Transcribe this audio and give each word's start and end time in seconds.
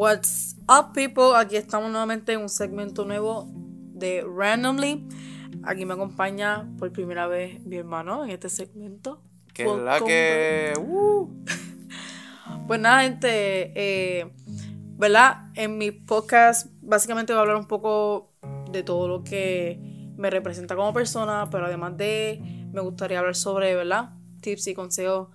What's 0.00 0.54
up, 0.68 0.92
people? 0.94 1.34
Aquí 1.34 1.56
estamos 1.56 1.90
nuevamente 1.90 2.32
en 2.32 2.42
un 2.42 2.48
segmento 2.48 3.04
nuevo 3.04 3.48
de 3.50 4.24
Randomly. 4.24 5.08
Aquí 5.64 5.84
me 5.86 5.94
acompaña 5.94 6.68
por 6.78 6.92
primera 6.92 7.26
vez 7.26 7.60
mi 7.64 7.78
hermano 7.78 8.22
en 8.22 8.30
este 8.30 8.48
segmento. 8.48 9.20
Que 9.52 9.64
es 9.64 9.76
la 9.76 9.98
que. 9.98 10.72
Uh. 10.78 11.28
Pues 12.68 12.78
nada, 12.78 13.02
gente. 13.02 13.72
Eh, 13.74 14.30
¿Verdad? 14.98 15.50
En 15.56 15.78
mi 15.78 15.90
podcast, 15.90 16.68
básicamente 16.80 17.32
voy 17.32 17.38
a 17.38 17.42
hablar 17.42 17.56
un 17.56 17.66
poco 17.66 18.30
de 18.70 18.84
todo 18.84 19.08
lo 19.08 19.24
que 19.24 19.80
me 20.16 20.30
representa 20.30 20.76
como 20.76 20.92
persona, 20.92 21.48
pero 21.50 21.66
además 21.66 21.96
de. 21.96 22.40
Me 22.72 22.80
gustaría 22.82 23.18
hablar 23.18 23.34
sobre, 23.34 23.74
¿verdad? 23.74 24.10
Tips 24.42 24.68
y 24.68 24.74
consejos 24.74 25.30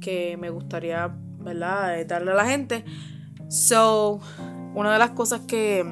que 0.00 0.36
me 0.38 0.50
gustaría, 0.50 1.06
¿verdad? 1.38 2.00
Eh, 2.00 2.04
darle 2.04 2.32
a 2.32 2.34
la 2.34 2.46
gente. 2.46 2.84
So, 3.52 4.18
una 4.74 4.94
de 4.94 4.98
las 4.98 5.10
cosas 5.10 5.42
que, 5.42 5.84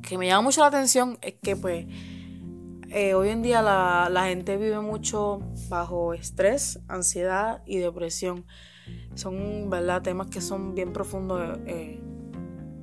que 0.00 0.16
me 0.16 0.28
llama 0.28 0.42
mucho 0.42 0.60
la 0.60 0.68
atención 0.68 1.18
es 1.20 1.34
que 1.42 1.56
pues 1.56 1.86
eh, 2.90 3.14
hoy 3.14 3.30
en 3.30 3.42
día 3.42 3.62
la, 3.62 4.24
gente 4.28 4.56
vive 4.56 4.78
mucho 4.78 5.40
bajo 5.68 6.14
estrés, 6.14 6.78
ansiedad 6.86 7.64
y 7.66 7.78
depresión. 7.78 8.46
Son, 9.16 9.70
¿verdad? 9.70 10.02
Temas 10.02 10.28
que 10.28 10.40
son 10.40 10.76
bien 10.76 10.92
profundos, 10.92 11.58
eh, 11.66 12.00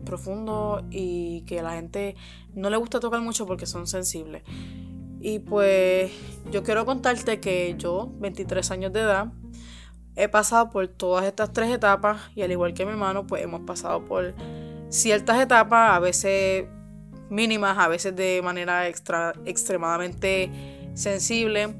profundos 0.03 0.83
y 0.91 1.43
que 1.43 1.61
a 1.61 1.63
la 1.63 1.75
gente 1.75 2.17
no 2.53 2.69
le 2.69 2.75
gusta 2.75 2.99
tocar 2.99 3.21
mucho 3.21 3.45
porque 3.45 3.65
son 3.65 3.87
sensibles. 3.87 4.43
Y 5.21 5.39
pues 5.39 6.11
yo 6.51 6.63
quiero 6.63 6.85
contarte 6.85 7.39
que 7.39 7.75
yo, 7.77 8.11
23 8.19 8.71
años 8.71 8.91
de 8.91 8.99
edad, 8.99 9.31
he 10.15 10.27
pasado 10.27 10.69
por 10.69 10.87
todas 10.87 11.25
estas 11.25 11.53
tres 11.53 11.71
etapas 11.71 12.21
y 12.35 12.41
al 12.41 12.51
igual 12.51 12.73
que 12.73 12.85
mi 12.85 12.91
hermano, 12.91 13.25
pues 13.25 13.43
hemos 13.43 13.61
pasado 13.61 14.05
por 14.05 14.33
ciertas 14.89 15.39
etapas, 15.39 15.91
a 15.95 15.99
veces 15.99 16.65
mínimas, 17.29 17.77
a 17.77 17.87
veces 17.87 18.15
de 18.15 18.41
manera 18.43 18.87
extra, 18.87 19.33
extremadamente 19.45 20.51
sensible, 20.93 21.75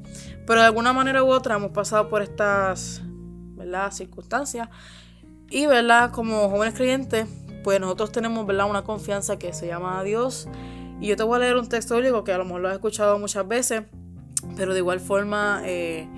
pero 0.46 0.60
de 0.60 0.66
alguna 0.66 0.92
manera 0.92 1.22
u 1.22 1.28
otra 1.28 1.56
hemos 1.56 1.72
pasado 1.72 2.08
por 2.08 2.22
estas 2.22 3.02
¿verdad? 3.56 3.90
circunstancias 3.92 4.68
y 5.50 5.66
¿verdad? 5.66 6.12
como 6.12 6.48
jóvenes 6.48 6.74
creyentes, 6.74 7.26
pues 7.64 7.80
nosotros 7.80 8.12
tenemos 8.12 8.46
¿verdad? 8.46 8.70
una 8.70 8.82
confianza 8.82 9.38
que 9.38 9.52
se 9.52 9.66
llama 9.66 10.02
Dios 10.02 10.48
y 11.00 11.08
yo 11.08 11.16
te 11.16 11.22
voy 11.22 11.36
a 11.36 11.38
leer 11.40 11.56
un 11.56 11.68
texto 11.68 11.96
bíblico 11.96 12.24
que 12.24 12.32
a 12.32 12.38
lo 12.38 12.44
mejor 12.44 12.60
lo 12.60 12.68
has 12.68 12.74
escuchado 12.74 13.18
muchas 13.18 13.46
veces, 13.46 13.82
pero 14.56 14.72
de 14.72 14.78
igual 14.78 15.00
forma 15.00 15.62
eh, 15.64 16.08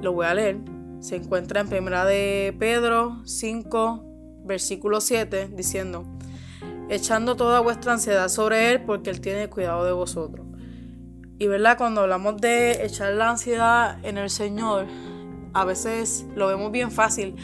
lo 0.00 0.12
voy 0.12 0.26
a 0.26 0.34
leer 0.34 0.58
se 1.00 1.16
encuentra 1.16 1.60
en 1.60 1.68
primera 1.68 2.04
de 2.04 2.54
Pedro 2.58 3.22
5, 3.24 4.42
versículo 4.44 5.00
7, 5.00 5.48
diciendo, 5.52 6.04
echando 6.88 7.36
toda 7.36 7.60
vuestra 7.60 7.92
ansiedad 7.92 8.28
sobre 8.28 8.72
Él 8.72 8.82
porque 8.84 9.10
Él 9.10 9.20
tiene 9.20 9.48
cuidado 9.48 9.84
de 9.84 9.92
vosotros. 9.92 10.46
Y 11.38 11.46
verdad, 11.46 11.78
cuando 11.78 12.00
hablamos 12.00 12.40
de 12.40 12.84
echar 12.84 13.12
la 13.12 13.30
ansiedad 13.30 14.04
en 14.04 14.18
el 14.18 14.28
Señor, 14.28 14.86
a 15.54 15.64
veces 15.64 16.26
lo 16.34 16.48
vemos 16.48 16.72
bien 16.72 16.90
fácil, 16.90 17.36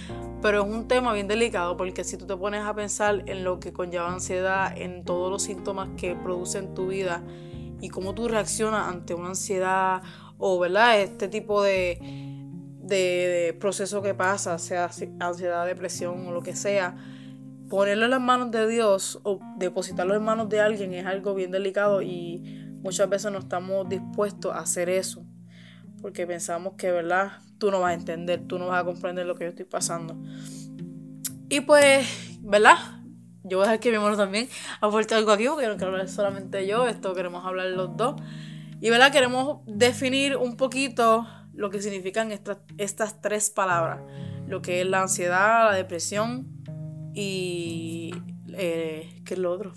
pero 0.43 0.65
es 0.65 0.69
un 0.69 0.89
tema 0.89 1.13
bien 1.13 1.29
delicado 1.29 1.77
porque 1.77 2.03
si 2.03 2.17
tú 2.17 2.27
te 2.27 2.37
pones 2.37 2.63
a 2.65 2.75
pensar 2.75 3.23
en 3.27 3.45
lo 3.45 3.61
que 3.61 3.73
conlleva 3.73 4.13
ansiedad, 4.13 4.77
en 4.77 5.05
todos 5.05 5.31
los 5.31 5.45
síntomas 5.45 5.91
que 5.97 6.17
produce 6.17 6.59
en 6.59 6.75
tu 6.75 6.89
vida 6.89 7.23
y 7.81 7.89
cómo 7.89 8.15
tú 8.15 8.27
reaccionas 8.27 8.89
ante 8.89 9.15
una 9.15 9.29
ansiedad 9.29 10.03
o 10.39 10.59
¿verdad? 10.59 11.01
este 11.01 11.29
tipo 11.29 11.63
de, 11.63 12.34
de, 12.87 13.57
proceso 13.61 14.03
que 14.03 14.15
pasa, 14.15 14.59
sea 14.59 14.91
ansiedad, 15.21 15.67
depresión 15.67 16.27
o 16.27 16.33
lo 16.33 16.43
que 16.43 16.55
sea, 16.55 16.97
ponerlo 17.69 18.05
en 18.05 18.11
las 18.11 18.21
manos 18.21 18.51
de 18.51 18.69
Dios 18.69 19.21
o 19.23 19.41
depositarlo 19.57 20.15
en 20.15 20.23
manos 20.23 20.49
de 20.49 20.61
alguien 20.61 20.95
es 20.95 21.07
algo 21.07 21.35
bien 21.35 21.51
delicado 21.51 22.03
y 22.03 22.43
muchas 22.83 23.09
veces 23.09 23.33
no 23.33 23.39
estamos 23.39 23.89
dispuestos 23.89 24.55
a 24.55 24.61
hacer 24.61 24.89
eso. 24.89 25.25
Porque 26.03 26.27
pensamos 26.27 26.75
que, 26.77 26.91
¿verdad? 26.91 27.33
Tú 27.59 27.71
no 27.71 27.81
vas 27.81 27.93
a 27.93 27.95
entender, 27.95 28.47
tú 28.47 28.59
no 28.59 28.67
vas 28.67 28.83
a 28.83 28.85
comprender 28.85 29.25
lo 29.25 29.35
que 29.35 29.45
yo 29.45 29.51
estoy 29.51 29.65
pasando. 29.65 30.17
Y 31.49 31.61
pues, 31.61 32.07
¿verdad? 32.43 32.77
Yo 33.43 33.59
voy 33.59 33.67
a 33.67 33.71
dejar 33.71 33.81
que 33.81 33.91
mi 33.91 33.97
hermano 33.97 34.17
también 34.17 34.49
aporte 34.81 35.15
algo 35.15 35.31
aquí, 35.31 35.47
porque 35.47 35.67
no 35.67 35.77
quiero 35.77 35.93
hablar 35.93 36.09
solamente 36.09 36.67
yo, 36.67 36.87
esto 36.87 37.15
queremos 37.15 37.45
hablar 37.47 37.69
los 37.69 37.97
dos. 37.97 38.17
Y, 38.81 38.91
¿verdad? 38.91 39.13
Queremos 39.13 39.61
definir 39.67 40.37
un 40.37 40.57
poquito 40.57 41.27
lo 41.55 41.71
que 41.71 41.81
significan 41.81 42.33
estas 42.79 43.21
tres 43.21 43.51
palabras, 43.51 44.01
lo 44.47 44.61
que 44.63 44.81
es 44.81 44.87
la 44.87 45.03
ansiedad, 45.03 45.71
la 45.71 45.75
depresión 45.75 46.49
y... 47.15 48.15
Eh, 48.57 49.23
¿Qué 49.25 49.35
es 49.35 49.41
lo 49.41 49.51
otro? 49.51 49.73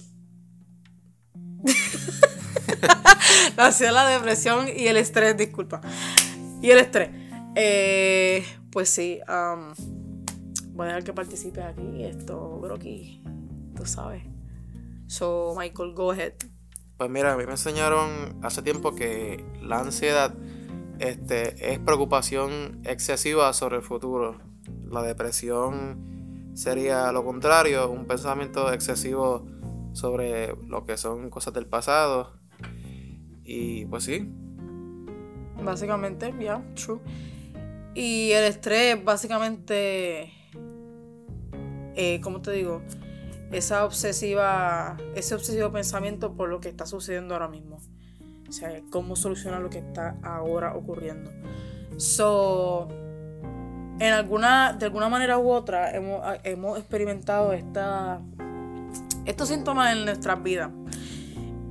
la 3.58 3.68
ansiedad, 3.68 3.94
la 3.94 4.08
depresión 4.08 4.68
y 4.68 4.88
el 4.88 4.98
estrés, 4.98 5.36
disculpa. 5.38 5.82
Y 6.62 6.70
el 6.70 6.80
estrés. 6.80 7.10
Eh, 7.56 8.46
pues 8.72 8.90
sí, 8.90 9.20
voy 10.74 10.84
a 10.84 10.88
dejar 10.88 11.04
que 11.04 11.14
participes 11.14 11.64
aquí. 11.64 12.04
Esto, 12.04 12.62
que 12.80 13.20
tú 13.76 13.86
sabes. 13.86 14.24
So, 15.08 15.56
Michael, 15.58 15.94
go 15.94 16.12
ahead. 16.12 16.34
Pues 16.98 17.10
mira, 17.10 17.34
a 17.34 17.38
mí 17.38 17.46
me 17.46 17.52
enseñaron 17.52 18.40
hace 18.44 18.62
tiempo 18.62 18.94
que 18.94 19.44
la 19.62 19.80
ansiedad 19.80 20.34
este, 21.00 21.74
es 21.74 21.80
preocupación 21.80 22.82
excesiva 22.84 23.52
sobre 23.54 23.78
el 23.78 23.82
futuro. 23.82 24.40
La 24.90 25.02
depresión 25.02 26.52
sería 26.54 27.12
lo 27.12 27.24
contrario, 27.24 27.90
un 27.90 28.06
pensamiento 28.06 28.72
excesivo 28.74 29.46
sobre 29.94 30.56
lo 30.68 30.86
que 30.86 30.98
son 30.98 31.30
cosas 31.30 31.54
del 31.54 31.66
pasado. 31.66 32.40
Y 33.44 33.86
pues 33.86 34.04
sí. 34.04 34.30
Básicamente, 35.64 36.34
ya, 36.40 36.64
true. 36.76 37.00
Y 37.96 38.32
el 38.32 38.44
estrés, 38.44 39.04
básicamente, 39.04 40.32
eh, 41.96 42.20
¿cómo 42.22 42.42
te 42.42 42.52
digo? 42.52 42.82
Esa 43.52 43.86
obsesiva, 43.86 44.98
ese 45.16 45.34
obsesivo 45.34 45.72
pensamiento 45.72 46.36
por 46.36 46.50
lo 46.50 46.60
que 46.60 46.70
está 46.70 46.86
sucediendo 46.86 47.34
ahora 47.34 47.48
mismo. 47.48 47.80
O 48.48 48.52
sea, 48.52 48.82
cómo 48.90 49.16
solucionar 49.16 49.62
lo 49.62 49.70
que 49.70 49.80
está 49.80 50.18
ahora 50.24 50.76
ocurriendo. 50.76 51.32
So, 51.98 52.88
en 54.00 54.14
alguna, 54.14 54.74
de 54.74 54.86
alguna 54.86 55.10
manera 55.10 55.38
u 55.38 55.50
otra, 55.50 55.92
hemos, 55.92 56.78
experimentado 56.78 57.54
esta, 57.54 58.22
estos 59.26 59.50
síntomas 59.50 59.94
en 59.94 60.06
nuestras 60.06 60.42
vidas. 60.44 60.72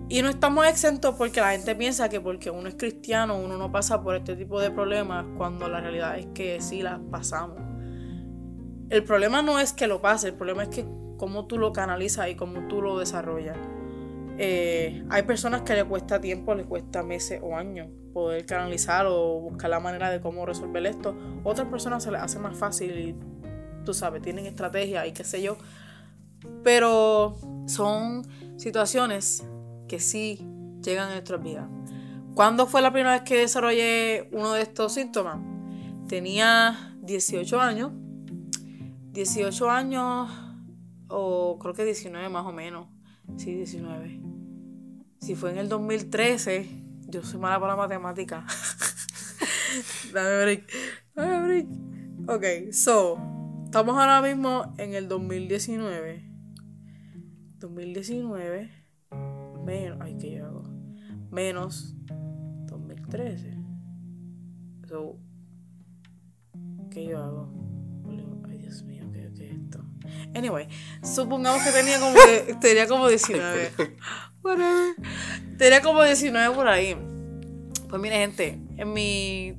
Y 0.09 0.23
no 0.23 0.29
estamos 0.29 0.67
exentos 0.67 1.15
porque 1.17 1.41
la 1.41 1.53
gente 1.53 1.75
piensa 1.75 2.09
que 2.09 2.21
porque 2.21 2.51
uno 2.51 2.69
es 2.69 2.77
cristiano 2.77 3.37
uno 3.37 3.59
no 3.59 3.73
pasa 3.73 4.03
por 4.03 4.15
este 4.15 4.37
tipo 4.37 4.61
de 4.61 4.71
problemas 4.71 5.27
cuando 5.37 5.69
la 5.69 5.81
realidad 5.81 6.17
es 6.17 6.27
que 6.27 6.61
sí 6.61 6.83
las 6.83 7.01
pasamos. 7.11 7.59
El 8.89 9.03
problema 9.03 9.43
no 9.43 9.59
es 9.59 9.73
que 9.73 9.89
lo 9.89 10.01
pase, 10.01 10.29
el 10.29 10.35
problema 10.35 10.63
es 10.63 10.69
que 10.69 10.87
cómo 11.17 11.47
tú 11.47 11.59
lo 11.59 11.73
canalizas 11.73 12.29
y 12.29 12.37
cómo 12.37 12.69
tú 12.69 12.83
lo 12.83 12.99
desarrollas. 12.99 13.57
Eh, 14.39 15.05
hay 15.09 15.23
personas 15.23 15.63
que 15.63 15.75
le 15.75 15.85
cuesta 15.85 16.21
tiempo, 16.21 16.55
le 16.55 16.65
cuesta 16.65 17.03
meses 17.03 17.41
o 17.43 17.57
años 17.57 17.89
poder 18.13 18.47
canalizar 18.47 19.07
o 19.07 19.41
buscar 19.41 19.69
la 19.71 19.81
manera 19.81 20.11
de 20.11 20.21
cómo 20.21 20.47
resolver 20.47 20.85
esto. 20.87 21.15
Otras 21.45 21.69
personas 21.69 22.03
se 22.03 22.11
les 22.11 22.21
hace 22.21 22.39
más 22.39 22.57
fácil 22.57 22.99
y 22.99 23.15
tú 23.85 23.93
sabes, 23.93 24.23
tienen 24.23 24.47
estrategia 24.47 25.07
y 25.07 25.13
qué 25.13 25.25
sé 25.25 25.43
yo. 25.43 25.57
Pero 26.63 27.37
son 27.67 28.27
situaciones 28.57 29.47
que 29.89 30.01
sí 30.01 30.47
llegan 30.83 31.11
a 31.11 31.13
nuestras 31.13 31.43
vidas. 31.43 31.69
¿Cuándo 32.35 32.67
fue 32.67 32.83
la 32.83 32.91
primera 32.91 33.13
vez 33.13 33.23
que 33.23 33.39
desarrollé 33.39 34.29
uno 34.33 34.53
de 34.53 34.63
estos 34.63 34.95
síntomas? 34.95 35.39
Tenía 36.09 36.95
18 37.03 37.61
años. 37.61 37.93
18 39.13 39.71
años 39.71 40.31
o 41.09 41.59
creo 41.59 41.75
que 41.75 41.85
19 41.85 42.29
más 42.29 42.45
o 42.47 42.53
menos. 42.53 42.89
Sí, 43.37 43.55
19. 43.55 44.36
Si 45.21 45.35
fue 45.35 45.51
en 45.51 45.59
el 45.59 45.69
2013, 45.69 46.69
yo 47.09 47.23
soy 47.23 47.41
mala 47.41 47.59
para 47.61 47.73
la 47.73 47.77
matemática. 47.77 48.47
Dame 50.13 50.43
break. 50.43 50.73
Dame 51.15 51.47
break. 51.47 51.67
Ok, 52.29 52.73
so, 52.73 53.19
estamos 53.65 53.97
ahora 53.97 54.23
mismo 54.23 54.75
en 54.79 54.95
el 54.95 55.09
2019. 55.09 56.25
2019 57.59 58.87
menos, 59.67 59.99
ay, 60.01 60.17
¿qué 60.17 60.37
yo 60.37 60.47
hago? 60.47 60.63
Menos 61.31 61.97
2013. 62.69 63.53
So, 64.89 65.19
¿qué 66.91 67.07
yo 67.07 67.19
hago? 67.19 67.53
Dios 68.67 68.83
mío, 68.83 69.05
¿qué, 69.13 69.31
qué 69.37 69.45
es 69.47 69.53
esto? 69.53 69.79
Anyway, 70.35 70.67
supongamos 71.05 71.63
que 71.63 71.71
tenía 71.71 72.01
como, 72.01 72.17
tenía 72.61 72.89
como 72.89 73.09
19. 73.09 73.71
Whatever. 74.43 74.97
Tenía 75.59 75.81
como 75.83 76.03
19 76.03 76.55
por 76.55 76.67
ahí. 76.67 76.97
Pues 77.89 78.03
mire, 78.03 78.17
gente, 78.17 78.61
en 78.77 78.93
mi 78.93 79.55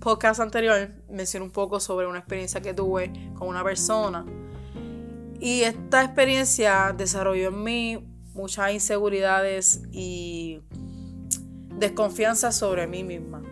podcast 0.00 0.40
anterior 0.40 0.90
mencioné 1.08 1.46
un 1.46 1.50
poco 1.50 1.80
sobre 1.80 2.06
una 2.06 2.18
experiencia 2.18 2.60
que 2.60 2.74
tuve 2.74 3.10
con 3.38 3.48
una 3.48 3.64
persona. 3.64 4.26
Y 5.40 5.62
esta 5.62 6.04
experiencia 6.04 6.94
desarrolló 6.96 7.48
en 7.48 7.62
mí 7.64 8.08
muchas 8.34 8.72
inseguridades 8.72 9.82
y 9.90 10.60
desconfianza 11.78 12.52
sobre 12.52 12.86
mí 12.86 13.02
misma. 13.02 13.42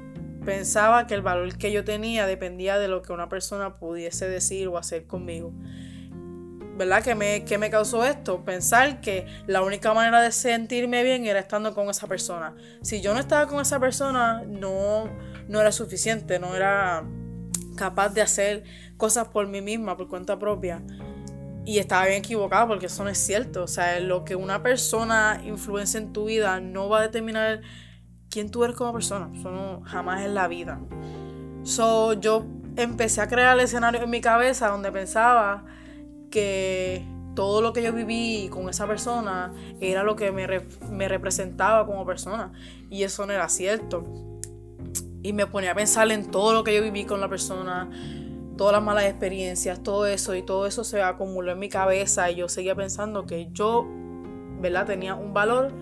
Pensaba 0.44 1.06
que 1.06 1.14
el 1.14 1.22
valor 1.22 1.56
que 1.58 1.70
yo 1.70 1.84
tenía 1.84 2.26
dependía 2.26 2.78
de 2.78 2.88
lo 2.88 3.02
que 3.02 3.12
una 3.12 3.28
persona 3.28 3.76
pudiese 3.76 4.28
decir 4.28 4.68
o 4.68 4.78
hacer 4.78 5.04
conmigo. 5.06 5.52
¿Verdad? 6.76 7.02
¿Qué 7.02 7.14
me, 7.14 7.44
me 7.58 7.70
causó 7.70 8.06
esto? 8.06 8.42
Pensar 8.42 9.02
que 9.02 9.26
la 9.46 9.60
única 9.60 9.92
manera 9.92 10.22
de 10.22 10.32
sentirme 10.32 11.02
bien 11.02 11.26
era 11.26 11.38
estando 11.38 11.74
con 11.74 11.90
esa 11.90 12.06
persona. 12.06 12.54
Si 12.80 13.02
yo 13.02 13.12
no 13.12 13.20
estaba 13.20 13.46
con 13.46 13.60
esa 13.60 13.78
persona, 13.78 14.44
no, 14.46 15.10
no 15.46 15.60
era 15.60 15.72
suficiente, 15.72 16.38
no 16.38 16.56
era 16.56 17.04
capaz 17.76 18.14
de 18.14 18.22
hacer 18.22 18.64
cosas 18.96 19.28
por 19.28 19.46
mí 19.46 19.60
misma, 19.60 19.98
por 19.98 20.08
cuenta 20.08 20.38
propia. 20.38 20.80
Y 21.66 21.80
estaba 21.80 22.06
bien 22.06 22.20
equivocado 22.20 22.68
porque 22.68 22.86
eso 22.86 23.04
no 23.04 23.10
es 23.10 23.18
cierto. 23.18 23.64
O 23.64 23.68
sea, 23.68 24.00
lo 24.00 24.24
que 24.24 24.34
una 24.34 24.62
persona 24.62 25.42
influencia 25.44 25.98
en 25.98 26.14
tu 26.14 26.24
vida 26.24 26.60
no 26.60 26.88
va 26.88 27.00
a 27.00 27.02
determinar 27.02 27.60
quién 28.30 28.50
tú 28.50 28.64
eres 28.64 28.76
como 28.76 28.92
persona. 28.92 29.30
Eso 29.34 29.50
no, 29.50 29.82
jamás 29.84 30.24
en 30.24 30.34
la 30.34 30.48
vida. 30.48 30.80
So, 31.62 32.14
yo 32.14 32.46
empecé 32.76 33.20
a 33.20 33.28
crear 33.28 33.54
el 33.54 33.64
escenario 33.64 34.02
en 34.02 34.10
mi 34.10 34.20
cabeza 34.20 34.68
donde 34.68 34.90
pensaba 34.92 35.64
que 36.30 37.04
todo 37.34 37.60
lo 37.60 37.72
que 37.72 37.82
yo 37.82 37.92
viví 37.92 38.48
con 38.50 38.68
esa 38.68 38.86
persona 38.86 39.52
era 39.80 40.02
lo 40.02 40.16
que 40.16 40.32
me, 40.32 40.46
me 40.90 41.08
representaba 41.08 41.86
como 41.86 42.06
persona. 42.06 42.52
Y 42.88 43.02
eso 43.02 43.26
no 43.26 43.32
era 43.32 43.48
cierto. 43.48 44.04
Y 45.22 45.32
me 45.32 45.46
ponía 45.46 45.72
a 45.72 45.74
pensar 45.74 46.10
en 46.10 46.30
todo 46.30 46.54
lo 46.54 46.64
que 46.64 46.74
yo 46.74 46.82
viví 46.82 47.04
con 47.04 47.20
la 47.20 47.28
persona, 47.28 47.90
todas 48.56 48.72
las 48.72 48.82
malas 48.82 49.04
experiencias, 49.04 49.82
todo 49.82 50.06
eso, 50.06 50.34
y 50.34 50.42
todo 50.42 50.66
eso 50.66 50.82
se 50.82 51.02
acumuló 51.02 51.52
en 51.52 51.58
mi 51.58 51.68
cabeza 51.68 52.30
y 52.30 52.36
yo 52.36 52.48
seguía 52.48 52.74
pensando 52.74 53.26
que 53.26 53.48
yo, 53.52 53.86
¿verdad? 54.60 54.86
Tenía 54.86 55.14
un 55.14 55.34
valor 55.34 55.72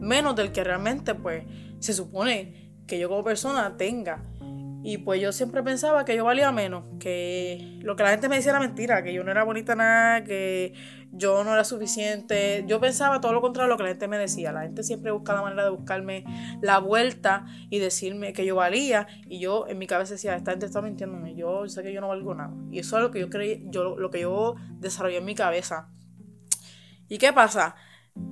menos 0.00 0.36
del 0.36 0.52
que 0.52 0.62
realmente, 0.62 1.14
pues, 1.14 1.44
se 1.84 1.92
supone 1.92 2.72
que 2.86 2.98
yo 2.98 3.10
como 3.10 3.22
persona 3.22 3.76
tenga. 3.76 4.22
Y 4.82 4.98
pues 4.98 5.20
yo 5.20 5.32
siempre 5.32 5.62
pensaba 5.62 6.06
que 6.06 6.16
yo 6.16 6.24
valía 6.24 6.50
menos, 6.50 6.88
que 6.98 7.78
lo 7.82 7.94
que 7.94 8.02
la 8.02 8.10
gente 8.10 8.30
me 8.30 8.36
decía 8.36 8.52
era 8.52 8.60
mentira, 8.60 9.02
que 9.02 9.12
yo 9.12 9.22
no 9.22 9.30
era 9.30 9.44
bonita 9.44 9.74
nada, 9.74 10.24
que 10.24 10.72
yo 11.12 11.44
no 11.44 11.52
era 11.52 11.62
suficiente. 11.62 12.64
Yo 12.66 12.80
pensaba 12.80 13.20
todo 13.20 13.34
lo 13.34 13.42
contrario 13.42 13.66
a 13.66 13.68
lo 13.68 13.76
que 13.76 13.82
la 13.82 13.90
gente 13.90 14.08
me 14.08 14.16
decía. 14.16 14.50
La 14.50 14.62
gente 14.62 14.82
siempre 14.82 15.10
busca 15.10 15.34
la 15.34 15.42
manera 15.42 15.64
de 15.64 15.70
buscarme 15.70 16.24
la 16.62 16.78
vuelta 16.78 17.44
y 17.68 17.80
decirme 17.80 18.32
que 18.32 18.46
yo 18.46 18.56
valía. 18.56 19.06
Y 19.28 19.40
yo 19.40 19.66
en 19.68 19.76
mi 19.76 19.86
cabeza 19.86 20.14
decía, 20.14 20.36
esta 20.36 20.52
gente 20.52 20.64
está 20.64 20.80
mintiéndome, 20.80 21.34
yo 21.34 21.68
sé 21.68 21.82
que 21.82 21.92
yo 21.92 22.00
no 22.00 22.08
valgo 22.08 22.34
nada. 22.34 22.54
Y 22.70 22.78
eso 22.78 22.96
es 22.96 23.02
lo 23.02 23.10
que 23.10 23.20
yo 23.20 23.28
creí, 23.28 23.62
yo, 23.66 23.94
lo 23.96 24.10
que 24.10 24.20
yo 24.20 24.54
desarrollé 24.80 25.18
en 25.18 25.26
mi 25.26 25.34
cabeza. 25.34 25.90
¿Y 27.08 27.18
qué 27.18 27.34
pasa? 27.34 27.76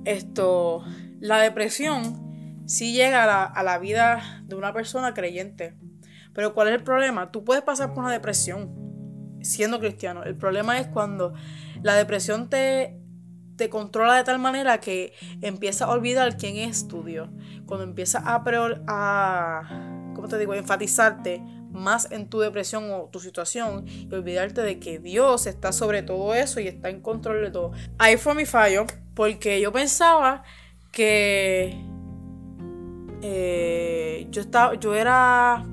Esto, 0.05 0.83
la 1.19 1.37
depresión 1.37 2.32
sí 2.65 2.93
llega 2.93 3.23
a 3.45 3.63
la, 3.63 3.77
vida 3.79 4.43
de 4.45 4.55
una 4.55 4.73
persona 4.73 5.13
creyente 5.13 5.75
pero 6.33 6.53
¿cuál 6.53 6.67
es 6.69 6.73
el 6.75 6.83
problema? 6.83 7.31
Tú 7.31 7.43
puedes 7.43 7.63
pasar 7.63 7.93
por 7.93 8.03
una 8.03 8.11
depresión 8.11 8.71
siendo 9.41 9.79
cristiano. 9.79 10.23
El 10.23 10.35
problema 10.35 10.79
es 10.79 10.87
cuando 10.87 11.33
la 11.81 11.95
depresión 11.95 12.49
te, 12.49 12.99
te 13.55 13.69
controla 13.69 14.15
de 14.15 14.23
tal 14.23 14.39
manera 14.39 14.79
que 14.79 15.13
empieza 15.41 15.85
a 15.85 15.91
olvidar 15.91 16.37
quién 16.37 16.57
es 16.57 16.87
tu 16.87 17.03
Dios. 17.03 17.29
Cuando 17.65 17.83
empieza 17.83 18.19
a, 18.19 18.43
a 18.87 20.11
¿cómo 20.15 20.27
te 20.27 20.37
digo? 20.39 20.55
enfatizarte 20.55 21.41
más 21.69 22.11
en 22.11 22.29
tu 22.29 22.39
depresión 22.39 22.89
o 22.91 23.09
tu 23.11 23.19
situación 23.19 23.85
y 23.87 24.13
olvidarte 24.13 24.61
de 24.61 24.79
que 24.79 24.99
Dios 24.99 25.47
está 25.47 25.71
sobre 25.71 26.03
todo 26.03 26.33
eso 26.33 26.59
y 26.59 26.67
está 26.67 26.89
en 26.89 27.01
control 27.01 27.43
de 27.43 27.51
todo. 27.51 27.71
Ahí 27.97 28.17
fue 28.17 28.33
mi 28.35 28.45
fallo 28.45 28.85
porque 29.15 29.59
yo 29.59 29.71
pensaba 29.71 30.43
que 30.91 31.75
estaba, 34.43 34.75
yo 34.75 34.93
era 34.93 35.65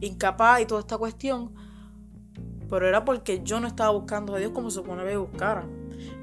incapaz 0.00 0.60
y 0.60 0.66
toda 0.66 0.80
esta 0.80 0.98
cuestión, 0.98 1.52
pero 2.68 2.86
era 2.86 3.04
porque 3.04 3.42
yo 3.42 3.60
no 3.60 3.66
estaba 3.66 3.90
buscando 3.90 4.34
a 4.34 4.38
Dios 4.38 4.52
como 4.52 4.70
se 4.70 4.76
supone 4.76 5.04
que 5.04 5.16
buscara. 5.16 5.66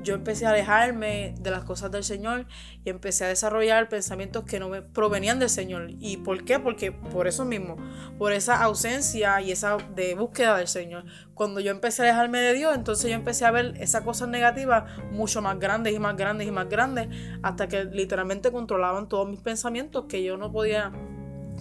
Yo 0.03 0.13
empecé 0.13 0.45
a 0.45 0.49
alejarme 0.49 1.33
de 1.39 1.49
las 1.49 1.63
cosas 1.63 1.89
del 1.89 2.03
Señor 2.03 2.45
y 2.83 2.89
empecé 2.89 3.25
a 3.25 3.29
desarrollar 3.29 3.89
pensamientos 3.89 4.43
que 4.43 4.59
no 4.59 4.69
me 4.69 4.81
provenían 4.81 5.39
del 5.39 5.49
Señor. 5.49 5.91
¿Y 5.99 6.17
por 6.17 6.43
qué? 6.43 6.59
Porque 6.59 6.91
por 6.91 7.27
eso 7.27 7.45
mismo, 7.45 7.77
por 8.17 8.33
esa 8.33 8.61
ausencia 8.61 9.41
y 9.41 9.51
esa 9.51 9.77
de 9.95 10.15
búsqueda 10.15 10.57
del 10.57 10.67
Señor. 10.67 11.05
Cuando 11.33 11.59
yo 11.61 11.71
empecé 11.71 12.01
a 12.01 12.05
alejarme 12.05 12.39
de 12.39 12.53
Dios, 12.53 12.75
entonces 12.75 13.09
yo 13.09 13.15
empecé 13.15 13.45
a 13.45 13.51
ver 13.51 13.73
esas 13.79 14.03
cosas 14.03 14.27
negativas 14.27 14.83
mucho 15.11 15.41
más 15.41 15.57
grandes 15.57 15.93
y 15.93 15.99
más 15.99 16.17
grandes 16.17 16.47
y 16.47 16.51
más 16.51 16.67
grandes, 16.67 17.07
hasta 17.41 17.67
que 17.67 17.85
literalmente 17.85 18.51
controlaban 18.51 19.07
todos 19.07 19.27
mis 19.27 19.39
pensamientos 19.39 20.05
que 20.07 20.23
yo 20.23 20.37
no 20.37 20.51
podía 20.51 20.91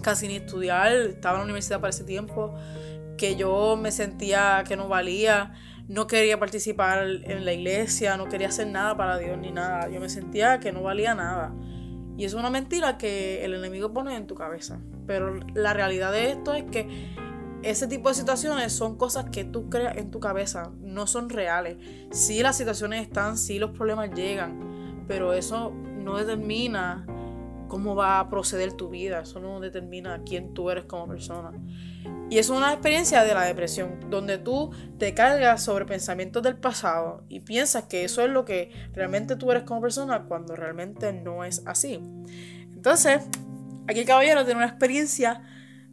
casi 0.02 0.28
ni 0.28 0.36
estudiar, 0.36 0.92
estaba 0.92 1.36
en 1.36 1.40
la 1.40 1.44
universidad 1.44 1.80
para 1.80 1.90
ese 1.90 2.04
tiempo, 2.04 2.54
que 3.16 3.36
yo 3.36 3.76
me 3.76 3.92
sentía 3.92 4.64
que 4.66 4.76
no 4.76 4.88
valía, 4.88 5.54
no 5.88 6.06
quería 6.06 6.38
participar 6.38 7.06
en 7.06 7.44
la 7.44 7.52
iglesia, 7.52 8.16
no 8.16 8.28
quería 8.28 8.48
hacer 8.48 8.66
nada 8.66 8.96
para 8.96 9.18
Dios 9.18 9.38
ni 9.38 9.52
nada, 9.52 9.88
yo 9.88 10.00
me 10.00 10.08
sentía 10.08 10.60
que 10.60 10.72
no 10.72 10.82
valía 10.82 11.14
nada. 11.14 11.54
Y 12.16 12.24
es 12.24 12.34
una 12.34 12.50
mentira 12.50 12.98
que 12.98 13.44
el 13.44 13.54
enemigo 13.54 13.92
pone 13.92 14.16
en 14.16 14.26
tu 14.26 14.34
cabeza. 14.34 14.80
Pero 15.06 15.40
la 15.54 15.72
realidad 15.72 16.12
de 16.12 16.30
esto 16.30 16.54
es 16.54 16.64
que 16.64 17.14
ese 17.62 17.86
tipo 17.86 18.08
de 18.08 18.14
situaciones 18.14 18.72
son 18.72 18.96
cosas 18.96 19.26
que 19.30 19.44
tú 19.44 19.70
creas 19.70 19.96
en 19.96 20.10
tu 20.10 20.20
cabeza, 20.20 20.72
no 20.80 21.06
son 21.06 21.30
reales. 21.30 21.76
Sí 22.10 22.42
las 22.42 22.56
situaciones 22.56 23.02
están, 23.02 23.38
sí 23.38 23.58
los 23.58 23.70
problemas 23.70 24.10
llegan, 24.12 25.04
pero 25.06 25.32
eso 25.32 25.70
no 25.70 26.16
determina 26.16 27.06
cómo 27.72 27.94
va 27.94 28.20
a 28.20 28.28
proceder 28.28 28.74
tu 28.74 28.90
vida, 28.90 29.22
eso 29.22 29.40
no 29.40 29.58
determina 29.58 30.20
quién 30.26 30.52
tú 30.52 30.68
eres 30.68 30.84
como 30.84 31.08
persona. 31.08 31.52
Y 32.28 32.36
es 32.36 32.50
una 32.50 32.70
experiencia 32.70 33.24
de 33.24 33.32
la 33.32 33.44
depresión, 33.44 34.10
donde 34.10 34.36
tú 34.36 34.72
te 34.98 35.14
cargas 35.14 35.62
sobre 35.62 35.86
pensamientos 35.86 36.42
del 36.42 36.58
pasado 36.58 37.24
y 37.30 37.40
piensas 37.40 37.84
que 37.84 38.04
eso 38.04 38.20
es 38.20 38.28
lo 38.28 38.44
que 38.44 38.70
realmente 38.92 39.36
tú 39.36 39.50
eres 39.50 39.62
como 39.62 39.80
persona 39.80 40.24
cuando 40.24 40.54
realmente 40.54 41.14
no 41.14 41.44
es 41.44 41.62
así. 41.64 41.98
Entonces, 42.74 43.22
aquí 43.88 44.00
el 44.00 44.06
caballero 44.06 44.44
tiene 44.44 44.58
una 44.58 44.68
experiencia 44.68 45.40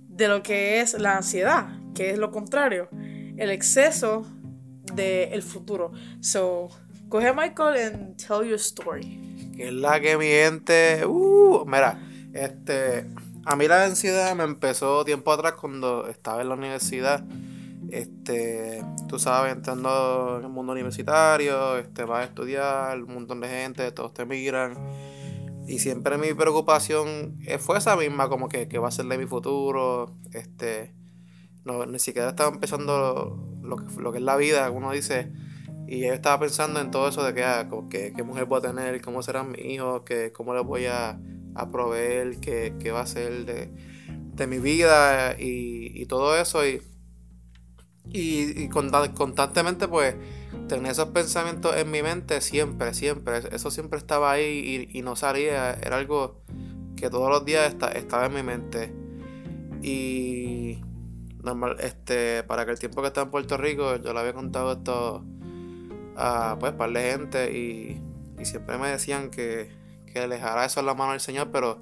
de 0.10 0.28
lo 0.28 0.44
que 0.44 0.82
es 0.82 1.00
la 1.00 1.16
ansiedad, 1.16 1.70
que 1.96 2.10
es 2.10 2.18
lo 2.18 2.30
contrario, 2.30 2.90
el 2.92 3.52
exceso 3.52 4.26
del 4.96 5.42
futuro. 5.44 5.94
So, 6.20 6.68
coge 7.08 7.30
a 7.30 7.34
Michael 7.34 7.78
and 7.78 8.18
tell 8.18 8.44
your 8.44 8.60
story 8.60 9.29
que 9.60 9.68
es 9.68 9.74
la 9.74 10.00
que 10.00 10.18
mi 10.18 10.28
gente. 10.28 11.06
Uh, 11.06 11.66
mira, 11.66 12.00
este. 12.34 13.06
A 13.44 13.58
mí 13.58 13.68
la 13.68 13.84
ansiedad 13.84 14.34
me 14.34 14.46
empezó 14.46 15.04
tiempo 15.04 15.34
atrás 15.34 15.54
cuando 15.60 16.08
estaba 16.08 16.42
en 16.42 16.48
la 16.48 16.56
universidad. 16.56 17.26
Este, 17.92 18.82
tú 19.10 19.20
sabes, 19.20 19.52
entrando 19.52 20.38
en 20.38 20.46
el 20.46 20.50
mundo 20.50 20.72
universitario, 20.72 21.78
este, 21.78 22.06
vas 22.06 22.22
a 22.22 22.24
estudiar, 22.26 23.04
un 23.04 23.14
montón 23.16 23.42
de 23.42 23.50
gente, 23.50 23.92
todos 23.92 24.14
te 24.14 24.26
miran. 24.26 24.78
Y 25.68 25.80
siempre 25.80 26.18
mi 26.18 26.34
preocupación 26.34 27.38
fue 27.60 27.80
esa 27.80 27.98
misma, 27.98 28.30
como 28.30 28.48
que, 28.48 28.70
que 28.70 28.80
va 28.80 28.88
a 28.88 28.92
ser 28.92 29.08
de 29.08 29.18
mi 29.18 29.26
futuro. 29.26 30.16
Este, 30.32 30.94
no, 31.66 31.86
ni 31.86 32.00
siquiera 32.00 32.30
estaba 32.30 32.50
empezando 32.50 33.38
lo 33.62 33.76
que, 33.76 34.02
lo 34.02 34.14
que 34.14 34.20
es 34.20 34.24
la 34.24 34.38
vida. 34.38 34.70
Uno 34.70 34.92
dice, 34.92 35.34
y 35.92 36.02
yo 36.02 36.14
estaba 36.14 36.40
pensando 36.40 36.80
en 36.80 36.92
todo 36.92 37.08
eso 37.08 37.24
de 37.24 37.34
que, 37.34 37.44
ah, 37.44 37.68
qué 37.90 38.22
mujer 38.24 38.46
voy 38.46 38.60
a 38.60 38.62
tener, 38.62 39.02
cómo 39.02 39.24
serán 39.24 39.52
mis 39.52 39.66
hijos, 39.66 40.04
que, 40.04 40.32
cómo 40.32 40.54
les 40.54 40.64
voy 40.64 40.86
a, 40.86 41.20
proveer, 41.72 42.40
qué, 42.40 42.92
va 42.92 43.02
a 43.02 43.08
ser 43.08 43.46
de, 43.46 44.48
mi 44.48 44.60
vida 44.60 45.36
y, 45.40 46.06
todo 46.06 46.40
eso. 46.40 46.64
Y, 46.64 46.80
y, 48.06 48.70
constantemente 48.70 49.88
pues 49.88 50.16
tener 50.68 50.92
esos 50.92 51.10
pensamientos 51.10 51.76
en 51.76 51.90
mi 51.90 52.04
mente 52.04 52.40
siempre, 52.42 52.94
siempre. 52.94 53.40
Eso 53.52 53.72
siempre 53.72 53.98
estaba 53.98 54.32
ahí 54.32 54.88
y, 54.94 55.02
no 55.02 55.16
salía. 55.16 55.72
Era 55.72 55.98
algo 55.98 56.44
que 56.98 57.10
todos 57.10 57.32
los 57.32 57.46
días 57.46 57.76
estaba 57.96 58.28
en 58.28 58.34
mi 58.36 58.44
mente. 58.44 58.94
Y 59.82 60.84
normal, 61.44 61.78
este, 61.80 62.44
para 62.44 62.64
que 62.66 62.74
el 62.74 62.80
tiempo 62.80 63.02
que 63.02 63.08
estaba 63.08 63.26
en 63.26 63.32
Puerto 63.32 63.58
Rico, 63.58 63.96
yo 63.96 64.14
le 64.14 64.20
había 64.20 64.34
contado 64.34 64.74
esto 64.74 65.26
a 66.20 66.58
pues 66.60 66.74
par 66.74 66.92
de 66.92 67.12
gente 67.12 67.58
y, 67.58 68.02
siempre 68.44 68.78
me 68.78 68.88
decían 68.90 69.32
que, 69.32 69.70
que 70.14 70.28
dejara 70.28 70.66
eso 70.66 70.80
en 70.80 70.86
la 70.86 70.94
mano 70.94 71.12
del 71.12 71.20
Señor, 71.20 71.50
pero 71.52 71.80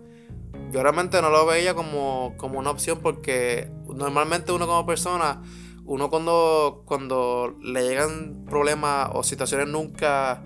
yo 0.72 0.82
realmente 0.82 1.22
no 1.22 1.30
lo 1.30 1.46
veía 1.46 1.74
como, 1.74 2.34
como 2.38 2.60
una 2.60 2.72
opción 2.72 3.00
porque 3.02 3.70
normalmente 3.94 4.52
uno 4.52 4.66
como 4.66 4.86
persona, 4.86 5.42
uno 5.86 6.10
cuando, 6.10 6.84
cuando 6.86 7.56
le 7.62 7.88
llegan 7.88 8.44
problemas 8.46 9.10
o 9.14 9.24
situaciones 9.24 9.68
nunca, 9.68 10.44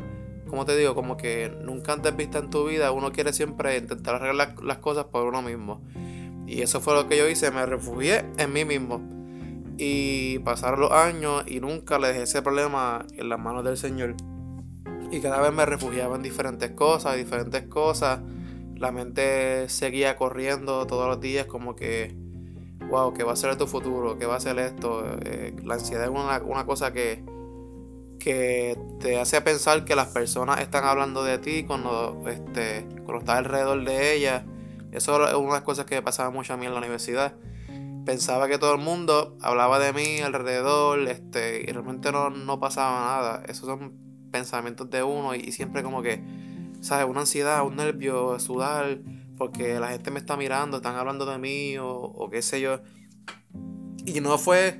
como 0.47 0.65
te 0.65 0.75
digo, 0.75 0.95
como 0.95 1.17
que 1.17 1.51
nunca 1.63 1.93
antes 1.93 2.15
vistas 2.15 2.43
en 2.43 2.49
tu 2.49 2.67
vida, 2.67 2.91
uno 2.91 3.11
quiere 3.11 3.33
siempre 3.33 3.77
intentar 3.77 4.15
arreglar 4.15 4.61
las 4.61 4.77
cosas 4.77 5.05
por 5.05 5.25
uno 5.25 5.41
mismo. 5.41 5.81
Y 6.45 6.61
eso 6.61 6.81
fue 6.81 6.93
lo 6.93 7.07
que 7.07 7.17
yo 7.17 7.29
hice, 7.29 7.51
me 7.51 7.65
refugié 7.65 8.25
en 8.37 8.51
mí 8.51 8.65
mismo. 8.65 9.20
Y 9.83 10.37
pasaron 10.37 10.79
los 10.79 10.91
años 10.91 11.43
y 11.47 11.59
nunca 11.59 11.97
le 11.97 12.09
dejé 12.09 12.21
ese 12.21 12.43
problema 12.43 13.03
en 13.17 13.29
las 13.29 13.39
manos 13.39 13.63
del 13.63 13.77
Señor. 13.77 14.13
Y 15.09 15.21
cada 15.21 15.41
vez 15.41 15.51
me 15.51 15.65
refugiaba 15.65 16.15
en 16.17 16.21
diferentes 16.21 16.69
cosas, 16.69 17.17
diferentes 17.17 17.63
cosas. 17.63 18.19
La 18.75 18.91
mente 18.91 19.67
seguía 19.69 20.17
corriendo 20.17 20.85
todos 20.85 21.07
los 21.07 21.19
días 21.19 21.47
como 21.47 21.75
que, 21.75 22.15
wow, 22.91 23.11
¿qué 23.15 23.23
va 23.23 23.33
a 23.33 23.35
ser 23.35 23.55
tu 23.55 23.65
futuro? 23.65 24.19
¿Qué 24.19 24.27
va 24.27 24.35
a 24.35 24.39
ser 24.39 24.59
esto? 24.59 25.03
Eh, 25.23 25.55
la 25.63 25.73
ansiedad 25.73 26.03
es 26.03 26.11
una, 26.11 26.39
una 26.43 26.63
cosa 26.67 26.93
que, 26.93 27.23
que 28.19 28.77
te 28.99 29.19
hace 29.19 29.41
pensar 29.41 29.83
que 29.83 29.95
las 29.95 30.09
personas 30.09 30.61
están 30.61 30.83
hablando 30.83 31.23
de 31.23 31.39
ti 31.39 31.63
cuando, 31.63 32.21
este, 32.29 32.85
cuando 32.97 33.17
estás 33.17 33.39
alrededor 33.39 33.83
de 33.83 34.13
ellas. 34.13 34.43
Eso 34.91 35.27
es 35.27 35.33
una 35.33 35.47
de 35.47 35.53
las 35.53 35.61
cosas 35.63 35.85
que 35.85 35.99
pasaba 36.03 36.29
mucho 36.29 36.53
a 36.53 36.57
mí 36.57 36.67
en 36.67 36.73
la 36.73 36.77
universidad. 36.77 37.33
Pensaba 38.05 38.47
que 38.47 38.57
todo 38.57 38.73
el 38.73 38.81
mundo 38.81 39.37
hablaba 39.41 39.77
de 39.79 39.93
mí 39.93 40.19
alrededor 40.19 41.07
este, 41.07 41.61
y 41.61 41.71
realmente 41.71 42.11
no, 42.11 42.29
no 42.29 42.59
pasaba 42.59 43.17
nada. 43.17 43.43
Esos 43.47 43.65
son 43.67 43.93
pensamientos 44.31 44.89
de 44.89 45.03
uno 45.03 45.35
y, 45.35 45.51
siempre 45.51 45.83
como 45.83 46.01
que, 46.01 46.23
¿sabes? 46.81 47.05
Una 47.05 47.21
ansiedad, 47.21 47.65
un 47.65 47.75
nervio, 47.75 48.39
sudar, 48.39 48.99
porque 49.37 49.79
la 49.79 49.89
gente 49.89 50.09
me 50.09 50.19
está 50.19 50.37
mirando, 50.37 50.77
están 50.77 50.95
hablando 50.95 51.25
de 51.25 51.37
mí 51.37 51.75
o, 51.79 52.29
qué 52.31 52.41
sé 52.41 52.61
yo. 52.61 52.79
Y 54.05 54.19
no 54.21 54.37
fue 54.37 54.79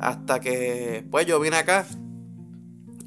hasta 0.00 0.40
que, 0.40 1.06
pues 1.10 1.26
yo 1.26 1.38
vine 1.38 1.56
acá 1.56 1.86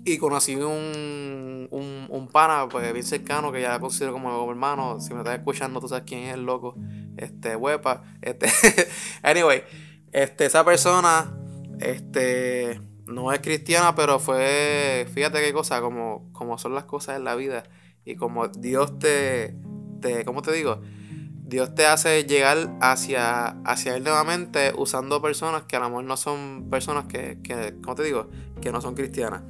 y 0.06 0.18
conocí 0.18 0.56
un, 0.56 1.68
un, 1.72 2.08
un, 2.10 2.28
pana 2.28 2.70
pues, 2.70 2.94
bien 2.94 3.04
cercano 3.04 3.52
que 3.52 3.62
ya 3.62 3.80
considero 3.80 4.14
como 4.14 4.50
hermano. 4.50 5.00
Si 5.02 5.14
me 5.14 5.20
estás 5.22 5.38
escuchando, 5.40 5.82
tú 5.82 5.90
sabes 5.90 6.06
quién 6.06 6.22
es 6.22 6.36
el 6.36 6.46
loco. 6.46 6.76
Este, 7.18 7.56
huepa. 7.56 8.04
Este, 8.22 8.48
anyway, 9.24 9.64
este, 10.12 10.46
esa 10.46 10.64
persona, 10.64 11.38
este, 11.80 12.82
no 13.06 13.32
es 13.32 13.40
cristiana, 13.40 13.96
pero 13.96 14.20
fue, 14.20 15.08
fíjate 15.14 15.42
qué 15.42 15.54
cosa, 15.54 15.82
como, 15.82 16.32
como 16.34 16.58
son 16.58 16.74
las 16.74 16.86
cosas 16.86 17.18
en 17.18 17.24
la 17.24 17.36
vida. 17.36 17.64
Y 18.04 18.16
como 18.16 18.48
Dios 18.48 19.00
te, 19.00 19.56
te, 20.02 20.26
¿cómo 20.26 20.42
te 20.42 20.52
digo? 20.52 20.82
Dios 21.48 21.76
te 21.76 21.86
hace 21.86 22.24
llegar 22.24 22.76
hacia, 22.82 23.50
hacia 23.66 23.96
Él 23.96 24.04
nuevamente 24.04 24.74
usando 24.76 25.22
personas 25.22 25.64
que 25.64 25.76
a 25.76 25.80
lo 25.80 25.90
mejor 25.90 26.06
no 26.06 26.18
son 26.18 26.70
personas 26.72 27.06
que, 27.06 27.40
que 27.44 27.76
¿cómo 27.84 27.96
te 27.96 28.04
digo? 28.04 28.30
Que 28.62 28.72
no 28.72 28.82
son 28.82 28.96
cristianas. 28.96 29.44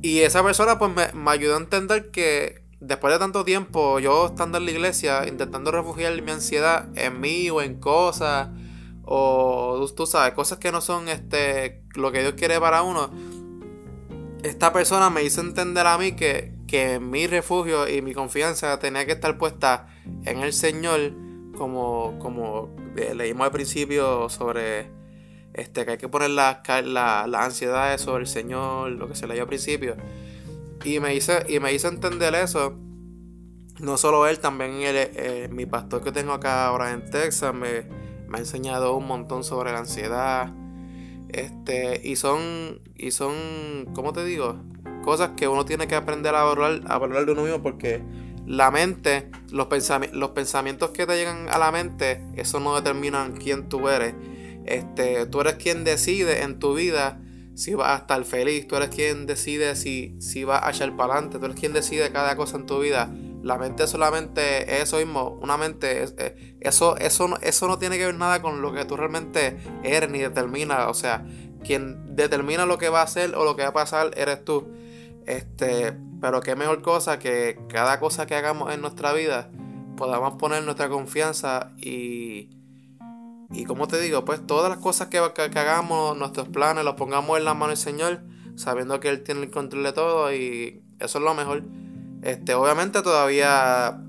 Y 0.00 0.20
esa 0.20 0.42
persona 0.42 0.78
pues 0.78 0.90
me, 1.14 1.30
ayudó 1.30 1.54
a 1.54 1.58
entender 1.58 2.10
que 2.10 2.61
después 2.82 3.14
de 3.14 3.18
tanto 3.20 3.44
tiempo, 3.44 4.00
yo 4.00 4.26
estando 4.26 4.58
en 4.58 4.64
la 4.64 4.70
iglesia, 4.72 5.26
intentando 5.28 5.70
refugiar 5.70 6.20
mi 6.20 6.32
ansiedad 6.32 6.88
en 6.96 7.20
mí 7.20 7.48
o 7.48 7.62
en 7.62 7.78
cosas, 7.78 8.48
o 9.04 9.86
tú, 9.96 10.06
sabes, 10.06 10.34
cosas 10.34 10.58
que 10.58 10.72
no 10.72 10.80
son 10.80 11.08
este 11.08 11.82
lo 11.94 12.12
que 12.12 12.20
Dios 12.20 12.34
quiere 12.34 12.58
para 12.60 12.82
uno, 12.82 13.10
esta 14.42 14.72
persona 14.72 15.10
me 15.10 15.22
hizo 15.22 15.40
entender 15.40 15.86
a 15.86 15.96
mí 15.96 16.12
que, 16.12 16.54
que 16.66 16.98
mi 16.98 17.26
refugio 17.28 17.88
y 17.88 18.02
mi 18.02 18.14
confianza 18.14 18.78
tenía 18.80 19.06
que 19.06 19.12
estar 19.12 19.38
puesta 19.38 19.86
en 20.24 20.40
el 20.40 20.52
Señor, 20.52 21.12
como, 21.56 22.18
como 22.18 22.74
leímos 23.14 23.44
al 23.44 23.52
principio 23.52 24.28
sobre 24.28 24.90
este, 25.54 25.84
que 25.84 25.92
hay 25.92 25.98
que 25.98 26.08
poner 26.08 26.30
las 26.30 26.58
la, 26.84 27.26
la 27.28 27.44
ansiedades 27.44 28.00
sobre 28.00 28.22
el 28.22 28.28
Señor, 28.28 28.90
lo 28.90 29.06
que 29.06 29.14
se 29.14 29.28
leyó 29.28 29.42
al 29.42 29.48
principio. 29.48 29.96
Y 30.84 31.00
me 31.00 31.14
hice, 31.14 31.44
y 31.48 31.60
me 31.60 31.72
hizo 31.72 31.88
entender 31.88 32.34
eso. 32.34 32.78
No 33.78 33.96
solo 33.96 34.26
él, 34.26 34.38
también 34.38 34.72
eh, 34.80 35.48
mi 35.50 35.66
pastor 35.66 36.02
que 36.02 36.12
tengo 36.12 36.32
acá 36.32 36.66
ahora 36.66 36.92
en 36.92 37.10
Texas 37.10 37.54
me, 37.54 37.86
ha 38.32 38.38
enseñado 38.38 38.96
un 38.96 39.06
montón 39.06 39.44
sobre 39.44 39.72
la 39.72 39.78
ansiedad. 39.78 40.52
Este, 41.28 42.00
y 42.04 42.16
son, 42.16 42.80
y 42.94 43.10
son, 43.10 43.86
¿cómo 43.94 44.12
te 44.12 44.24
digo? 44.24 44.60
Cosas 45.02 45.30
que 45.36 45.48
uno 45.48 45.64
tiene 45.64 45.88
que 45.88 45.94
aprender 45.94 46.34
a 46.34 46.44
valorar, 46.44 46.82
a 46.86 46.98
valorar 46.98 47.26
de 47.26 47.32
uno 47.32 47.42
mismo 47.42 47.62
porque 47.62 48.02
la 48.46 48.70
mente, 48.70 49.30
los, 49.50 49.68
los 50.12 50.30
pensamientos 50.30 50.90
que 50.90 51.06
te 51.06 51.16
llegan 51.16 51.48
a 51.48 51.58
la 51.58 51.72
mente, 51.72 52.24
eso 52.36 52.60
no 52.60 52.74
determinan 52.74 53.32
quién 53.32 53.68
tú 53.68 53.88
eres 53.88 54.14
este, 54.64 55.26
tú 55.26 55.40
eres 55.40 55.54
quien 55.54 55.84
decide 55.84 56.42
en 56.42 56.58
tu 56.58 56.74
vida 56.74 57.20
si 57.62 57.74
vas 57.74 57.90
a 57.90 57.96
estar 57.98 58.24
feliz, 58.24 58.66
tú 58.66 58.74
eres 58.74 58.88
quien 58.88 59.24
decide 59.24 59.76
si, 59.76 60.16
si 60.20 60.42
vas 60.42 60.64
a 60.64 60.70
echar 60.70 60.96
para 60.96 61.14
adelante, 61.14 61.38
tú 61.38 61.44
eres 61.44 61.56
quien 61.56 61.72
decide 61.72 62.10
cada 62.10 62.34
cosa 62.34 62.56
en 62.56 62.66
tu 62.66 62.80
vida. 62.80 63.08
La 63.40 63.56
mente 63.56 63.86
solamente 63.86 64.74
es 64.74 64.82
eso 64.82 64.96
mismo, 64.96 65.38
una 65.40 65.56
mente, 65.56 66.02
eh, 66.18 66.56
eso, 66.60 66.96
eso, 66.96 67.28
no, 67.28 67.36
eso 67.36 67.68
no 67.68 67.78
tiene 67.78 67.98
que 67.98 68.06
ver 68.06 68.16
nada 68.16 68.42
con 68.42 68.62
lo 68.62 68.72
que 68.72 68.84
tú 68.84 68.96
realmente 68.96 69.58
eres 69.84 70.10
ni 70.10 70.18
determina, 70.18 70.88
o 70.88 70.94
sea, 70.94 71.24
quien 71.62 72.16
determina 72.16 72.66
lo 72.66 72.78
que 72.78 72.88
va 72.88 72.98
a 72.98 73.04
hacer 73.04 73.36
o 73.36 73.44
lo 73.44 73.54
que 73.54 73.62
va 73.62 73.68
a 73.68 73.72
pasar 73.72 74.10
eres 74.16 74.44
tú. 74.44 74.68
Este, 75.26 75.96
pero 76.20 76.40
qué 76.40 76.56
mejor 76.56 76.82
cosa 76.82 77.20
que 77.20 77.60
cada 77.68 78.00
cosa 78.00 78.26
que 78.26 78.34
hagamos 78.34 78.74
en 78.74 78.80
nuestra 78.80 79.12
vida 79.12 79.52
podamos 79.96 80.34
poner 80.34 80.64
nuestra 80.64 80.88
confianza 80.88 81.70
y 81.76 82.61
y 83.52 83.64
como 83.64 83.86
te 83.86 84.00
digo, 84.00 84.24
pues 84.24 84.46
todas 84.46 84.70
las 84.70 84.78
cosas 84.78 85.08
que, 85.08 85.18
hagamos, 85.18 86.16
nuestros 86.16 86.48
planes, 86.48 86.84
los 86.84 86.94
pongamos 86.94 87.38
en 87.38 87.44
la 87.44 87.54
mano 87.54 87.68
del 87.68 87.76
Señor, 87.76 88.22
sabiendo 88.56 88.98
que 88.98 89.08
Él 89.08 89.22
tiene 89.22 89.42
el 89.42 89.50
control 89.50 89.82
de 89.82 89.92
todo 89.92 90.32
y 90.32 90.82
eso 90.98 91.18
es 91.18 91.24
lo 91.24 91.34
mejor. 91.34 91.64
Este, 92.22 92.54
obviamente 92.54 93.02
todavía 93.02 94.00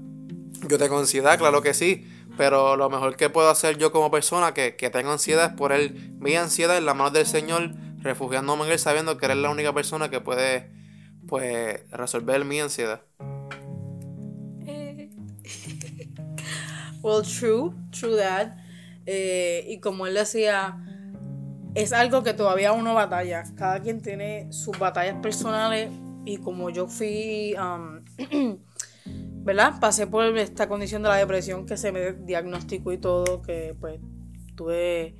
yo 0.67 0.77
tengo 0.77 0.97
ansiedad, 0.97 1.37
claro 1.37 1.61
que 1.61 1.73
sí, 1.73 2.07
pero 2.37 2.77
lo 2.77 2.89
mejor 2.89 3.17
que 3.17 3.29
puedo 3.29 3.49
hacer 3.49 3.77
yo 3.77 3.91
como 3.91 4.09
persona 4.11 4.53
que, 4.53 4.75
que 4.77 4.89
tengo 4.89 5.11
ansiedad 5.11 5.51
es 5.51 5.53
poner 5.53 5.93
mi 6.19 6.35
ansiedad 6.35 6.77
en 6.77 6.85
la 6.85 6.93
mano 6.93 7.11
del 7.11 7.25
Señor, 7.25 7.73
refugiándome 7.99 8.65
en 8.65 8.71
Él, 8.71 8.79
sabiendo 8.79 9.17
que 9.17 9.25
Él 9.25 9.33
es 9.33 9.37
la 9.39 9.49
única 9.49 9.73
persona 9.73 10.09
que 10.09 10.21
puede 10.21 10.71
pues 11.27 11.81
resolver 11.91 12.45
mi 12.45 12.61
ansiedad. 12.61 13.01
Eh. 14.65 15.09
well, 17.01 17.23
true, 17.23 17.73
true 17.91 18.15
that. 18.15 18.62
Eh, 19.05 19.65
y 19.67 19.79
como 19.79 20.07
él 20.07 20.13
decía, 20.13 20.77
es 21.75 21.93
algo 21.93 22.23
que 22.23 22.33
todavía 22.33 22.71
uno 22.71 22.93
batalla. 22.93 23.43
Cada 23.55 23.81
quien 23.81 24.01
tiene 24.01 24.51
sus 24.51 24.77
batallas 24.77 25.17
personales 25.21 25.89
y 26.25 26.37
como 26.37 26.69
yo 26.69 26.87
fui, 26.87 27.55
um, 27.55 28.03
¿verdad? 29.43 29.79
Pasé 29.79 30.07
por 30.07 30.37
esta 30.37 30.67
condición 30.67 31.03
de 31.03 31.09
la 31.09 31.17
depresión 31.17 31.65
que 31.65 31.77
se 31.77 31.91
me 31.91 32.13
diagnosticó 32.13 32.93
y 32.93 32.97
todo, 32.97 33.41
que 33.41 33.75
pues 33.79 33.99
tuve 34.55 35.15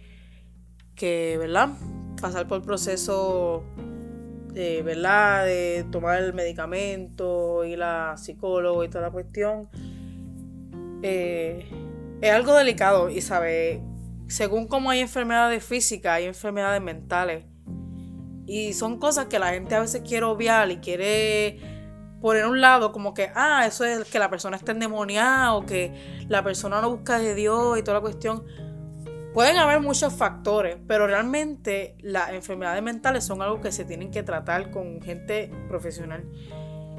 que, 0.95 1.37
¿verdad? 1.37 1.69
Pasar 2.21 2.47
por 2.47 2.59
el 2.59 2.63
proceso 2.63 3.63
de, 4.53 4.81
¿verdad? 4.83 5.45
De 5.45 5.85
tomar 5.91 6.21
el 6.21 6.33
medicamento, 6.33 7.65
ir 7.65 7.81
a 7.83 8.15
psicólogo 8.15 8.83
y 8.83 8.89
toda 8.89 9.05
la 9.05 9.11
cuestión. 9.11 9.69
Eh, 11.01 11.67
es 12.23 12.31
algo 12.31 12.53
delicado 12.55 13.09
y 13.09 13.19
sabe, 13.19 13.81
según 14.27 14.65
como 14.65 14.89
hay 14.89 15.01
enfermedades 15.01 15.61
físicas, 15.61 16.13
hay 16.13 16.25
enfermedades 16.25 16.81
mentales. 16.81 17.43
Y 18.45 18.71
son 18.71 18.97
cosas 18.97 19.25
que 19.25 19.39
la 19.39 19.49
gente 19.49 19.75
a 19.75 19.81
veces 19.81 20.03
quiere 20.07 20.25
obviar 20.25 20.71
y 20.71 20.77
quiere 20.77 21.59
poner 22.21 22.45
un 22.45 22.61
lado 22.61 22.93
como 22.93 23.13
que, 23.13 23.29
ah, 23.35 23.65
eso 23.67 23.83
es 23.83 24.05
que 24.05 24.19
la 24.19 24.29
persona 24.29 24.55
está 24.55 24.71
endemoniada 24.71 25.53
o 25.53 25.65
que 25.65 25.91
la 26.29 26.41
persona 26.45 26.79
no 26.79 26.91
busca 26.91 27.19
de 27.19 27.35
Dios 27.35 27.77
y 27.77 27.83
toda 27.83 27.95
la 27.95 28.01
cuestión. 28.01 28.45
Pueden 29.33 29.57
haber 29.57 29.81
muchos 29.81 30.13
factores, 30.13 30.77
pero 30.87 31.07
realmente 31.07 31.97
las 31.99 32.29
enfermedades 32.29 32.81
mentales 32.81 33.25
son 33.25 33.41
algo 33.41 33.59
que 33.59 33.73
se 33.73 33.83
tienen 33.83 34.11
que 34.11 34.23
tratar 34.23 34.71
con 34.71 35.01
gente 35.01 35.51
profesional. 35.67 36.23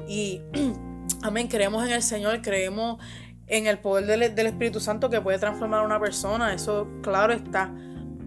Y, 0.07 0.43
amén, 1.23 1.47
creemos 1.47 1.83
en 1.83 1.93
el 1.93 2.03
Señor, 2.03 2.43
creemos 2.43 2.99
en 3.47 3.67
el 3.67 3.79
poder 3.79 4.33
del, 4.33 4.47
Espíritu 4.47 4.79
Santo 4.79 5.09
que 5.09 5.21
puede 5.21 5.37
transformar 5.37 5.81
a 5.81 5.85
una 5.85 5.99
persona, 5.99 6.53
eso 6.53 6.87
claro 7.01 7.33
está. 7.33 7.73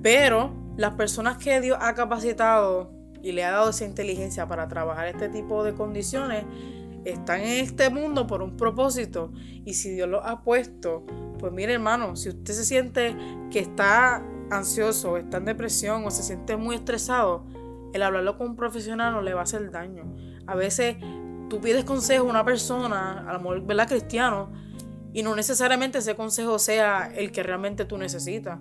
Pero 0.03 0.55
las 0.77 0.95
personas 0.95 1.39
que 1.39 1.61
Dios 1.61 1.79
ha 1.81 1.95
capacitado 1.95 2.93
y 3.23 3.33
le 3.33 3.45
ha 3.45 3.51
dado 3.51 3.71
esa 3.71 3.85
inteligencia 3.85 4.47
para 4.47 4.69
trabajar 4.69 5.09
este 5.09 5.29
tipo 5.29 5.65
de 5.65 5.75
condiciones, 5.75 6.45
están 7.05 7.41
en 7.41 7.65
este 7.65 7.91
mundo 7.91 8.27
por 8.27 8.43
un 8.43 8.57
propósito. 8.57 9.33
Y 9.65 9.75
si 9.75 9.91
Dios 9.91 10.09
los 10.09 10.25
ha 10.25 10.43
puesto, 10.43 11.05
pues 11.39 11.53
mire 11.53 11.75
hermano, 11.75 12.15
si 12.17 12.29
usted 12.29 12.55
se 12.55 12.65
siente 12.65 13.17
que 13.51 13.59
está 13.59 14.23
ansioso, 14.51 15.17
está 15.17 15.39
en 15.39 15.47
depresión 15.47 16.05
o 16.07 16.11
se 16.11 16.23
siente 16.23 16.57
muy 16.57 16.77
estresado, 16.77 17.45
el 17.93 18.03
hablarlo 18.03 18.37
con 18.37 18.51
un 18.51 18.57
profesional 18.57 19.13
no 19.13 19.23
le 19.23 19.35
va 19.35 19.41
a 19.41 19.45
hacer 19.45 19.71
daño. 19.71 20.15
A 20.47 20.55
veces 20.55 20.97
tú 21.49 21.61
pides 21.61 21.85
consejo 21.85 22.27
a 22.27 22.31
una 22.31 22.45
persona, 22.45 23.25
a 23.29 23.33
lo 23.33 23.41
mejor, 23.41 23.63
¿verdad? 23.67 23.89
Cristiano, 23.89 24.51
y 25.13 25.23
no 25.23 25.35
necesariamente 25.35 25.99
ese 25.99 26.17
consejo 26.17 26.59
sea 26.59 27.11
el 27.15 27.33
que 27.33 27.43
realmente 27.43 27.85
tú 27.85 27.99
necesitas. 27.99 28.59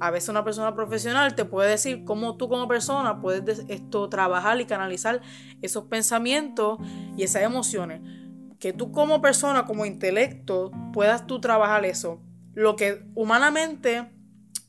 A 0.00 0.10
veces 0.10 0.30
una 0.30 0.44
persona 0.44 0.74
profesional 0.74 1.34
te 1.34 1.44
puede 1.44 1.70
decir 1.70 2.04
cómo 2.04 2.36
tú 2.36 2.48
como 2.48 2.66
persona 2.66 3.20
puedes 3.20 3.64
esto 3.68 4.08
trabajar 4.08 4.58
y 4.60 4.64
canalizar 4.64 5.20
esos 5.60 5.84
pensamientos 5.84 6.78
y 7.18 7.22
esas 7.22 7.42
emociones. 7.42 8.00
Que 8.58 8.72
tú 8.72 8.92
como 8.92 9.20
persona, 9.20 9.66
como 9.66 9.84
intelecto, 9.84 10.70
puedas 10.94 11.26
tú 11.26 11.40
trabajar 11.40 11.84
eso. 11.84 12.20
Lo 12.54 12.76
que 12.76 13.06
humanamente, 13.14 14.10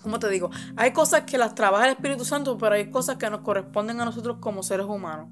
como 0.02 0.20
te 0.20 0.30
digo, 0.30 0.50
hay 0.76 0.92
cosas 0.92 1.22
que 1.22 1.38
las 1.38 1.56
trabaja 1.56 1.86
el 1.86 1.94
Espíritu 1.94 2.26
Santo, 2.26 2.58
pero 2.58 2.76
hay 2.76 2.90
cosas 2.90 3.16
que 3.16 3.30
nos 3.30 3.40
corresponden 3.40 4.02
a 4.02 4.06
nosotros 4.06 4.38
como 4.42 4.64
seres 4.64 4.86
humanos. 4.86 5.30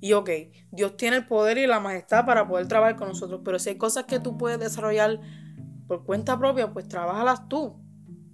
Y 0.00 0.12
ok, 0.12 0.30
Dios 0.70 0.96
tiene 0.96 1.16
el 1.16 1.26
poder 1.26 1.58
y 1.58 1.66
la 1.66 1.80
majestad 1.80 2.24
para 2.24 2.46
poder 2.46 2.68
trabajar 2.68 2.96
con 2.96 3.08
nosotros, 3.08 3.40
pero 3.44 3.58
si 3.58 3.70
hay 3.70 3.78
cosas 3.78 4.04
que 4.04 4.20
tú 4.20 4.38
puedes 4.38 4.60
desarrollar 4.60 5.20
por 5.86 6.04
cuenta 6.04 6.38
propia, 6.38 6.72
pues 6.72 6.86
trabajalas 6.86 7.48
tú. 7.48 7.76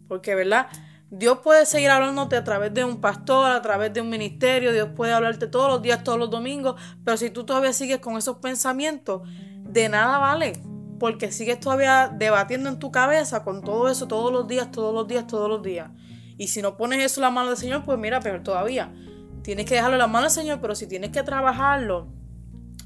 Porque, 0.09 0.35
¿verdad? 0.35 0.66
Dios 1.11 1.38
puede 1.38 1.64
seguir 1.64 1.90
hablándote 1.90 2.37
a 2.37 2.44
través 2.44 2.75
de 2.75 2.85
un 2.85 3.00
pastor, 3.00 3.50
a 3.50 3.62
través 3.62 3.92
de 3.94 4.00
un 4.00 4.11
ministerio, 4.11 4.73
Dios 4.73 4.90
puede 4.97 5.12
hablarte 5.12 5.47
todos 5.47 5.71
los 5.71 5.80
días, 5.80 6.02
todos 6.02 6.18
los 6.18 6.28
domingos, 6.28 6.75
pero 7.04 7.16
si 7.16 7.30
tú 7.30 7.44
todavía 7.44 7.73
sigues 7.73 7.99
con 7.99 8.16
esos 8.16 8.38
pensamientos, 8.38 9.23
de 9.62 9.88
nada 9.88 10.18
vale, 10.18 10.54
porque 10.99 11.30
sigues 11.30 11.61
todavía 11.61 12.11
debatiendo 12.12 12.68
en 12.68 12.78
tu 12.78 12.90
cabeza 12.90 13.44
con 13.44 13.62
todo 13.62 13.88
eso 13.88 14.09
todos 14.09 14.33
los 14.33 14.49
días, 14.49 14.71
todos 14.71 14.92
los 14.92 15.06
días, 15.06 15.26
todos 15.26 15.49
los 15.49 15.62
días. 15.62 15.90
Y 16.37 16.49
si 16.49 16.62
no 16.62 16.76
pones 16.76 17.00
eso 17.02 17.21
en 17.21 17.23
la 17.23 17.30
mano 17.30 17.50
del 17.50 17.59
Señor, 17.59 17.85
pues 17.85 17.99
mira, 17.99 18.21
peor 18.21 18.42
todavía. 18.42 18.92
Tienes 19.44 19.66
que 19.66 19.74
dejarlo 19.74 19.96
en 19.96 19.98
la 19.98 20.06
mano 20.06 20.22
del 20.22 20.30
Señor, 20.30 20.58
pero 20.62 20.74
si 20.74 20.86
tienes 20.86 21.10
que 21.10 21.22
trabajarlo, 21.22 22.08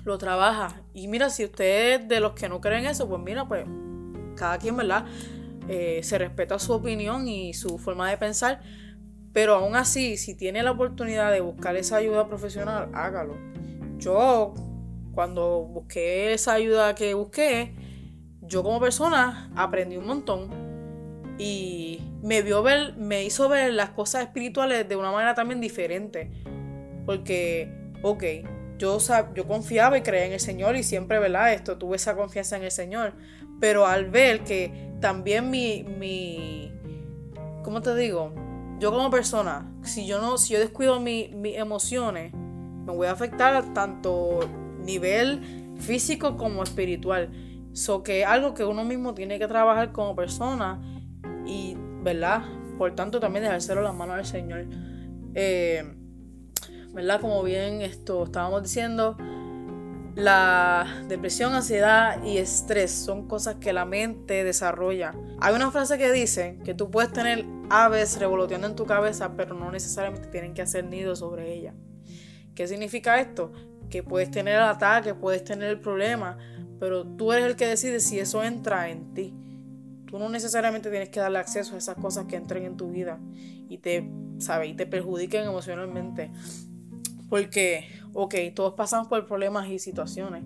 lo 0.05 0.19
trabajas. 0.19 0.75
Y 0.93 1.07
mira, 1.07 1.31
si 1.31 1.45
usted 1.45 1.95
es 1.95 2.09
de 2.09 2.19
los 2.19 2.33
que 2.33 2.49
no 2.49 2.61
creen 2.61 2.85
eso, 2.85 3.09
pues 3.09 3.23
mira, 3.23 3.47
pues 3.47 3.65
cada 4.35 4.59
quien, 4.59 4.77
¿verdad? 4.77 5.07
Eh, 5.69 6.01
se 6.03 6.19
respeta 6.19 6.59
su 6.59 6.73
opinión 6.73 7.29
y 7.29 7.55
su 7.55 7.79
forma 7.79 8.11
de 8.11 8.19
pensar. 8.19 8.61
Pero 9.33 9.55
aún 9.55 9.77
así, 9.77 10.17
si 10.17 10.35
tiene 10.35 10.65
la 10.65 10.73
oportunidad 10.73 11.31
de 11.31 11.41
buscar 11.41 11.77
esa 11.77 11.99
ayuda 11.99 12.27
profesional, 12.27 12.91
hágalo. 12.93 13.37
Yo, 13.99 14.53
cuando 15.13 15.61
busqué 15.61 16.33
esa 16.33 16.55
ayuda 16.55 16.97
que 16.97 17.15
busqué, 17.15 17.77
yo 18.41 18.65
como 18.65 18.81
persona 18.81 19.49
aprendí 19.55 19.97
un 19.97 20.09
montón 20.09 20.51
y 21.39 22.01
me 22.21 22.43
vio 22.43 22.65
ver, 22.65 22.97
me 22.97 23.25
hizo 23.25 23.49
ver 23.49 23.73
las 23.75 23.91
cosas 23.91 24.23
espirituales 24.23 24.89
de 24.89 24.97
una 24.97 25.13
manera 25.13 25.35
también 25.35 25.61
diferente. 25.61 26.33
Porque, 27.09 27.73
ok, 28.03 28.23
yo, 28.77 28.99
yo 29.35 29.47
confiaba 29.47 29.97
y 29.97 30.03
creía 30.03 30.27
en 30.27 30.35
el 30.35 30.41
Señor 30.41 30.77
y 30.77 30.83
siempre, 30.83 31.19
¿verdad? 31.19 31.55
Esto, 31.55 31.79
tuve 31.79 31.97
esa 31.97 32.15
confianza 32.15 32.59
en 32.59 32.65
el 32.65 32.71
Señor. 32.71 33.15
Pero 33.61 33.87
al 33.87 34.11
ver 34.11 34.45
que 34.45 34.93
también 35.01 35.49
mi, 35.49 35.85
mi 35.85 36.71
¿cómo 37.65 37.81
te 37.81 37.95
digo? 37.95 38.35
Yo 38.79 38.93
como 38.93 39.11
persona, 39.11 39.73
si 39.81 40.07
yo 40.07 40.21
no, 40.21 40.37
si 40.37 40.53
yo 40.53 40.61
descuido 40.61 41.01
mis 41.01 41.31
emociones, 41.57 42.35
me 42.35 42.93
voy 42.93 43.07
a 43.07 43.13
afectar 43.13 43.73
tanto 43.73 44.41
nivel 44.85 45.73
físico 45.79 46.37
como 46.37 46.63
espiritual. 46.63 47.31
So 47.73 48.03
que 48.03 48.27
algo 48.27 48.53
que 48.53 48.65
uno 48.65 48.85
mismo 48.85 49.15
tiene 49.15 49.39
que 49.39 49.49
trabajar 49.49 49.93
como 49.93 50.15
persona 50.15 50.79
y, 51.47 51.75
¿verdad? 52.03 52.43
Por 52.77 52.95
tanto, 52.95 53.19
también 53.19 53.45
dejárselo 53.45 53.81
las 53.81 53.95
manos 53.95 54.17
al 54.17 54.27
Señor. 54.27 54.67
Eh, 55.35 55.95
¿Verdad? 56.93 57.21
Como 57.21 57.43
bien 57.43 57.83
esto 57.83 58.25
estábamos 58.25 58.63
diciendo, 58.63 59.17
la 60.19 61.05
depresión, 61.07 61.55
ansiedad 61.55 62.25
y 62.25 62.39
estrés 62.39 62.91
son 62.91 63.29
cosas 63.29 63.55
que 63.57 63.73
la 63.73 63.85
mente 63.85 64.43
desarrolla. 64.43 65.15
Hay 65.39 65.55
una 65.55 65.71
frase 65.71 65.97
que 65.97 66.11
dice 66.11 66.59
que 66.65 66.75
tú 66.75 66.91
puedes 66.91 67.13
tener 67.13 67.47
aves 67.71 68.19
revoloteando 68.19 68.67
en 68.67 68.75
tu 68.75 68.85
cabeza, 68.85 69.37
pero 69.37 69.55
no 69.55 69.71
necesariamente 69.71 70.29
tienen 70.29 70.55
que 70.55 70.63
hacer 70.63 70.85
nido 70.85 71.15
sobre 71.15 71.55
ella. 71.55 71.73
¿Qué 72.57 72.67
significa 72.67 73.21
esto? 73.21 73.53
Que 73.91 74.03
puedes 74.03 74.31
tener 74.33 74.57
el 74.57 74.63
ataque, 74.63 75.15
puedes 75.15 75.45
tener 75.45 75.69
el 75.69 75.79
problema, 75.79 76.37
pero 76.81 77.07
tú 77.07 77.33
eres 77.33 77.47
el 77.47 77.55
que 77.55 77.69
decide 77.69 78.01
si 78.01 78.19
eso 78.19 78.43
entra 78.43 78.89
en 78.89 79.15
ti. 79.15 79.37
Tú 80.07 80.19
no 80.19 80.29
necesariamente 80.29 80.91
tienes 80.91 81.11
que 81.11 81.21
darle 81.21 81.39
acceso 81.39 81.77
a 81.77 81.79
esas 81.79 81.95
cosas 81.95 82.25
que 82.25 82.35
entren 82.35 82.65
en 82.65 82.77
tu 82.77 82.91
vida 82.91 83.21
y 83.69 83.79
te, 83.79 84.11
¿sabes? 84.39 84.71
Y 84.71 84.75
te 84.75 84.87
perjudiquen 84.87 85.45
emocionalmente. 85.45 86.33
Porque, 87.29 87.89
ok, 88.15 88.35
todos 88.55 88.75
pasamos 88.75 89.09
por 89.09 89.27
problemas 89.27 89.69
y 89.69 89.79
situaciones. 89.79 90.45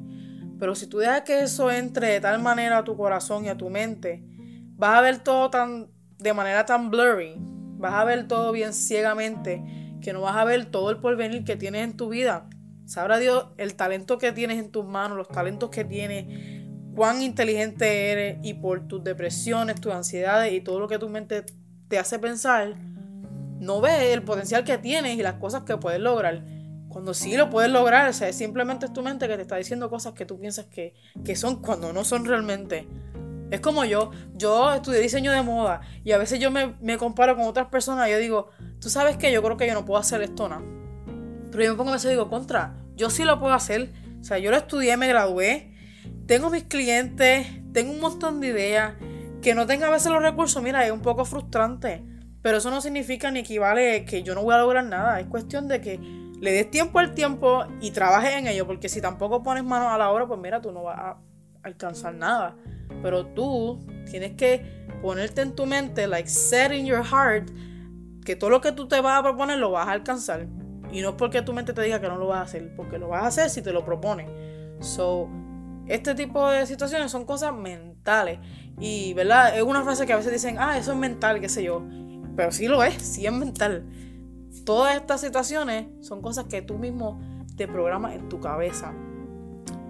Pero 0.59 0.75
si 0.75 0.87
tú 0.87 0.99
dejas 0.99 1.23
que 1.23 1.43
eso 1.43 1.71
entre 1.71 2.09
de 2.09 2.21
tal 2.21 2.41
manera 2.41 2.79
a 2.79 2.85
tu 2.85 2.97
corazón 2.97 3.45
y 3.45 3.49
a 3.49 3.57
tu 3.57 3.69
mente, 3.69 4.25
vas 4.77 4.99
a 4.99 5.01
ver 5.01 5.19
todo 5.19 5.51
tan, 5.51 5.89
de 6.19 6.35
manera 6.35 6.65
tan 6.67 6.91
blurry, 6.91 7.35
vas 7.79 7.95
a 7.95 8.05
ver 8.05 8.29
todo 8.29 8.53
bien 8.53 8.73
ciegamente, 8.73 9.63
que 10.01 10.13
no 10.13 10.21
vas 10.21 10.37
a 10.37 10.45
ver 10.45 10.67
todo 10.67 10.91
el 10.91 10.99
porvenir 10.99 11.45
que 11.45 11.57
tienes 11.57 11.83
en 11.85 11.97
tu 11.97 12.09
vida. 12.09 12.49
Sabrá 12.85 13.19
Dios 13.19 13.49
el 13.57 13.75
talento 13.75 14.19
que 14.19 14.33
tienes 14.33 14.59
en 14.59 14.71
tus 14.71 14.85
manos, 14.85 15.17
los 15.17 15.29
talentos 15.29 15.71
que 15.71 15.85
tienes, 15.85 16.63
cuán 16.95 17.23
inteligente 17.23 18.11
eres 18.13 18.39
y 18.43 18.55
por 18.55 18.87
tus 18.87 19.03
depresiones, 19.03 19.81
tus 19.81 19.93
ansiedades 19.93 20.53
y 20.53 20.61
todo 20.61 20.79
lo 20.81 20.89
que 20.89 20.99
tu 20.99 21.09
mente 21.09 21.45
te 21.89 21.99
hace 21.99 22.19
pensar, 22.19 22.75
no 23.59 23.81
ves 23.81 24.13
el 24.13 24.23
potencial 24.23 24.65
que 24.65 24.79
tienes 24.79 25.17
y 25.17 25.23
las 25.23 25.35
cosas 25.35 25.63
que 25.63 25.77
puedes 25.77 26.01
lograr. 26.01 26.45
Cuando 26.93 27.15
sí 27.15 27.39
lo 27.39 27.49
puedes 27.49 27.71
lograr, 27.71 28.11
o 28.11 28.13
sea, 28.13 28.29
es 28.29 28.37
simplemente 28.37 28.87
tu 28.89 29.01
mente 29.03 29.27
que 29.27 29.37
te 29.37 29.43
está 29.43 29.57
diciendo 29.57 29.89
cosas 29.89 30.13
que 30.13 30.27
tú 30.27 30.39
piensas 30.39 30.67
que, 30.67 30.95
que 31.25 31.37
son 31.37 31.63
cuando 31.63 31.91
no 31.91 32.05
son 32.05 32.27
realmente. 32.27 32.87
Es 33.51 33.61
como 33.61 33.87
yo, 33.87 34.11
yo 34.35 34.73
estudié 34.75 35.01
diseño 35.01 35.33
de 35.33 35.41
moda 35.41 35.81
y 36.05 36.13
a 36.13 36.19
veces 36.19 36.39
yo 36.39 36.51
me, 36.51 36.75
me 36.83 36.99
comparo 36.99 37.35
con 37.35 37.47
otras 37.47 37.69
personas 37.69 38.09
y 38.09 38.13
yo 38.13 38.19
digo, 38.19 38.51
tú 38.79 38.91
sabes 38.91 39.17
que 39.17 39.33
yo 39.33 39.43
creo 39.43 39.57
que 39.57 39.67
yo 39.67 39.73
no 39.73 39.87
puedo 39.87 39.99
hacer 39.99 40.21
esto, 40.21 40.51
¿no? 40.51 40.63
Pero 41.51 41.65
yo 41.65 41.71
me 41.73 41.77
pongo 41.79 41.91
a 41.91 41.95
veces 41.95 42.11
y 42.11 42.15
digo, 42.15 42.29
contra, 42.29 42.75
yo 42.95 43.09
sí 43.09 43.25
lo 43.25 43.41
puedo 43.41 43.55
hacer. 43.55 43.91
O 44.21 44.25
sea, 44.25 44.39
yo 44.39 44.51
lo 44.51 44.59
estudié, 44.59 44.97
me 44.99 45.09
gradué, 45.09 45.75
tengo 46.27 46.51
mis 46.51 46.65
clientes, 46.65 47.47
tengo 47.73 47.93
un 47.93 48.01
montón 48.01 48.41
de 48.41 48.49
ideas, 48.49 48.95
que 49.41 49.55
no 49.55 49.67
tenga 49.67 49.89
a 49.89 49.91
veces 49.91 50.13
los 50.13 50.23
recursos, 50.23 50.63
mira, 50.63 50.85
es 50.85 50.93
un 50.93 51.01
poco 51.01 51.25
frustrante. 51.25 52.05
Pero 52.43 52.59
eso 52.59 52.71
no 52.71 52.81
significa 52.81 53.31
ni 53.31 53.41
equivale 53.41 54.05
que 54.05 54.23
yo 54.23 54.35
no 54.35 54.43
voy 54.43 54.55
a 54.55 54.59
lograr 54.59 54.85
nada. 54.85 55.21
Es 55.21 55.27
cuestión 55.27 55.69
de 55.69 55.81
que 55.81 56.01
le 56.43 56.51
des 56.51 56.69
tiempo 56.69 56.99
al 56.99 57.15
tiempo 57.15 57.65
y 57.81 57.93
trabajes 57.93 58.33
en 58.33 58.49
ello. 58.49 58.67
Porque 58.67 58.89
si 58.89 59.01
tampoco 59.01 59.45
pones 59.45 59.63
manos 59.63 59.93
a 59.93 59.97
la 59.97 60.11
obra, 60.11 60.27
pues 60.27 60.41
mira, 60.41 60.61
tú 60.61 60.73
no 60.73 60.83
vas 60.83 60.99
a 60.99 61.17
alcanzar 61.63 62.15
nada. 62.15 62.57
Pero 63.01 63.27
tú 63.27 63.87
tienes 64.11 64.33
que 64.33 64.89
ponerte 65.01 65.41
en 65.41 65.55
tu 65.55 65.67
mente, 65.67 66.09
like 66.09 66.29
set 66.29 66.73
in 66.73 66.85
your 66.85 67.05
heart, 67.05 67.49
que 68.25 68.35
todo 68.35 68.51
lo 68.51 68.61
que 68.61 68.73
tú 68.73 68.89
te 68.89 69.01
vas 69.01 69.21
a 69.21 69.23
proponer 69.23 69.59
lo 69.59 69.71
vas 69.71 69.87
a 69.87 69.93
alcanzar. 69.93 70.49
Y 70.91 71.01
no 71.01 71.11
es 71.11 71.15
porque 71.15 71.43
tu 71.43 71.53
mente 71.53 71.73
te 71.73 71.83
diga 71.83 72.01
que 72.01 72.09
no 72.09 72.17
lo 72.17 72.27
vas 72.27 72.41
a 72.41 72.43
hacer, 72.43 72.75
porque 72.75 72.99
lo 72.99 73.07
vas 73.07 73.23
a 73.23 73.27
hacer 73.29 73.49
si 73.49 73.63
te 73.63 73.73
lo 73.73 73.85
propones. 73.85 74.29
So, 74.81 75.29
este 75.87 76.17
tipo 76.17 76.51
de 76.51 76.67
situaciones 76.67 77.13
son 77.13 77.25
cosas 77.25 77.55
mentales. 77.55 78.41
Y, 78.81 79.15
¿verdad? 79.15 79.57
Es 79.57 79.63
una 79.63 79.85
frase 79.85 80.07
que 80.07 80.13
a 80.13 80.17
veces 80.17 80.33
dicen, 80.33 80.57
ah, 80.59 80.77
eso 80.77 80.91
es 80.91 80.99
mental, 80.99 81.41
qué 81.41 81.49
sé 81.49 81.63
yo. 81.63 81.87
Pero 82.35 82.51
sí 82.51 82.67
lo 82.67 82.83
es, 82.83 83.01
sí 83.01 83.27
es 83.27 83.33
mental. 83.33 83.87
Todas 84.65 84.97
estas 84.97 85.21
situaciones 85.21 85.87
son 86.01 86.23
cosas 86.23 86.45
que 86.45 86.63
tú 86.63 86.79
mismo 86.79 87.21
te 87.57 87.67
programas 87.67 88.15
en 88.15 88.29
tu 88.29 88.41
cabeza. 88.41 88.95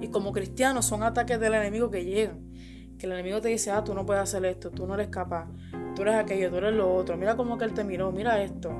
Y 0.00 0.08
como 0.08 0.32
cristianos 0.32 0.84
son 0.86 1.02
ataques 1.02 1.38
del 1.38 1.54
enemigo 1.54 1.90
que 1.90 2.04
llegan. 2.04 2.52
Que 2.98 3.06
el 3.06 3.12
enemigo 3.12 3.40
te 3.40 3.48
dice, 3.48 3.70
ah, 3.70 3.84
tú 3.84 3.94
no 3.94 4.06
puedes 4.06 4.22
hacer 4.22 4.44
esto, 4.44 4.70
tú 4.70 4.86
no 4.86 4.94
eres 4.94 5.08
capaz, 5.08 5.48
tú 5.94 6.02
eres 6.02 6.14
aquello, 6.14 6.50
tú 6.50 6.56
eres 6.56 6.74
lo 6.74 6.94
otro. 6.94 7.16
Mira 7.16 7.36
cómo 7.36 7.58
que 7.58 7.64
él 7.64 7.74
te 7.74 7.84
miró, 7.84 8.12
mira 8.12 8.42
esto. 8.42 8.70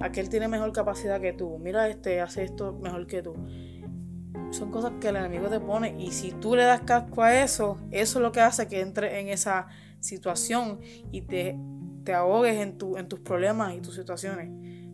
Aquel 0.00 0.28
tiene 0.28 0.48
mejor 0.48 0.72
capacidad 0.72 1.20
que 1.20 1.32
tú, 1.32 1.58
mira 1.58 1.88
este, 1.88 2.20
hace 2.20 2.44
esto 2.44 2.72
mejor 2.72 3.06
que 3.06 3.22
tú 3.22 3.34
son 4.50 4.70
cosas 4.70 4.92
que 5.00 5.08
el 5.08 5.16
enemigo 5.16 5.48
te 5.48 5.60
pone 5.60 5.94
y 5.98 6.10
si 6.10 6.32
tú 6.32 6.56
le 6.56 6.64
das 6.64 6.80
casco 6.82 7.22
a 7.22 7.42
eso, 7.42 7.78
eso 7.90 8.18
es 8.18 8.22
lo 8.22 8.32
que 8.32 8.40
hace 8.40 8.66
que 8.66 8.80
entre 8.80 9.20
en 9.20 9.28
esa 9.28 9.68
situación 10.00 10.80
y 11.12 11.22
te, 11.22 11.58
te 12.04 12.12
ahogues 12.12 12.56
en, 12.56 12.76
tu, 12.76 12.96
en 12.96 13.08
tus 13.08 13.20
problemas 13.20 13.74
y 13.74 13.80
tus 13.80 13.94
situaciones. 13.94 14.50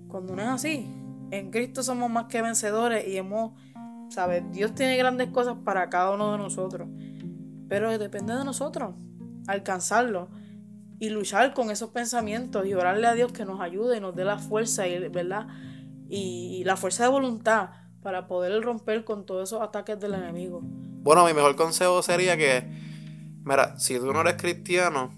Cuando 0.09 0.35
no 0.35 0.43
es 0.43 0.49
así, 0.49 0.87
en 1.31 1.51
Cristo 1.51 1.83
somos 1.83 2.11
más 2.11 2.27
que 2.27 2.43
vencedores 2.43 3.07
y 3.07 3.17
hemos, 3.17 3.53
¿sabes? 4.11 4.45
Dios 4.53 4.75
tiene 4.75 4.97
grandes 4.97 5.31
cosas 5.31 5.57
para 5.65 5.89
cada 5.91 6.13
uno 6.13 6.33
de 6.33 6.39
nosotros, 6.39 6.89
pero 7.69 7.97
depende 7.99 8.35
de 8.35 8.45
nosotros 8.45 8.95
alcanzarlo 9.47 10.29
y 10.99 11.11
luchar 11.11 11.55
con 11.55 11.71
esos 11.71 11.91
pensamientos 11.91 12.67
y 12.67 12.75
orarle 12.75 13.07
a 13.07 13.15
Dios 13.15 13.33
que 13.33 13.45
nos 13.45 13.61
ayude 13.61 13.99
y 13.99 14.01
nos 14.01 14.15
dé 14.17 14.25
la 14.25 14.39
fuerza 14.39 14.89
y, 14.89 15.09
¿verdad? 15.09 15.47
y 16.09 16.63
la 16.65 16.77
fuerza 16.77 17.05
de 17.05 17.11
voluntad 17.11 17.71
para 18.07 18.29
poder 18.29 18.63
romper 18.63 19.05
con 19.05 19.27
todos 19.27 19.49
esos 19.49 19.61
ataques 19.61 19.99
del 19.99 20.15
enemigo. 20.15 20.61
Bueno, 20.63 21.25
mi 21.27 21.35
mejor 21.35 21.57
consejo 21.57 22.03
sería 22.03 22.37
que, 22.37 22.63
mira, 23.45 23.79
si 23.81 23.99
tú 23.99 24.13
no 24.13 24.21
eres 24.21 24.35
cristiano 24.35 25.13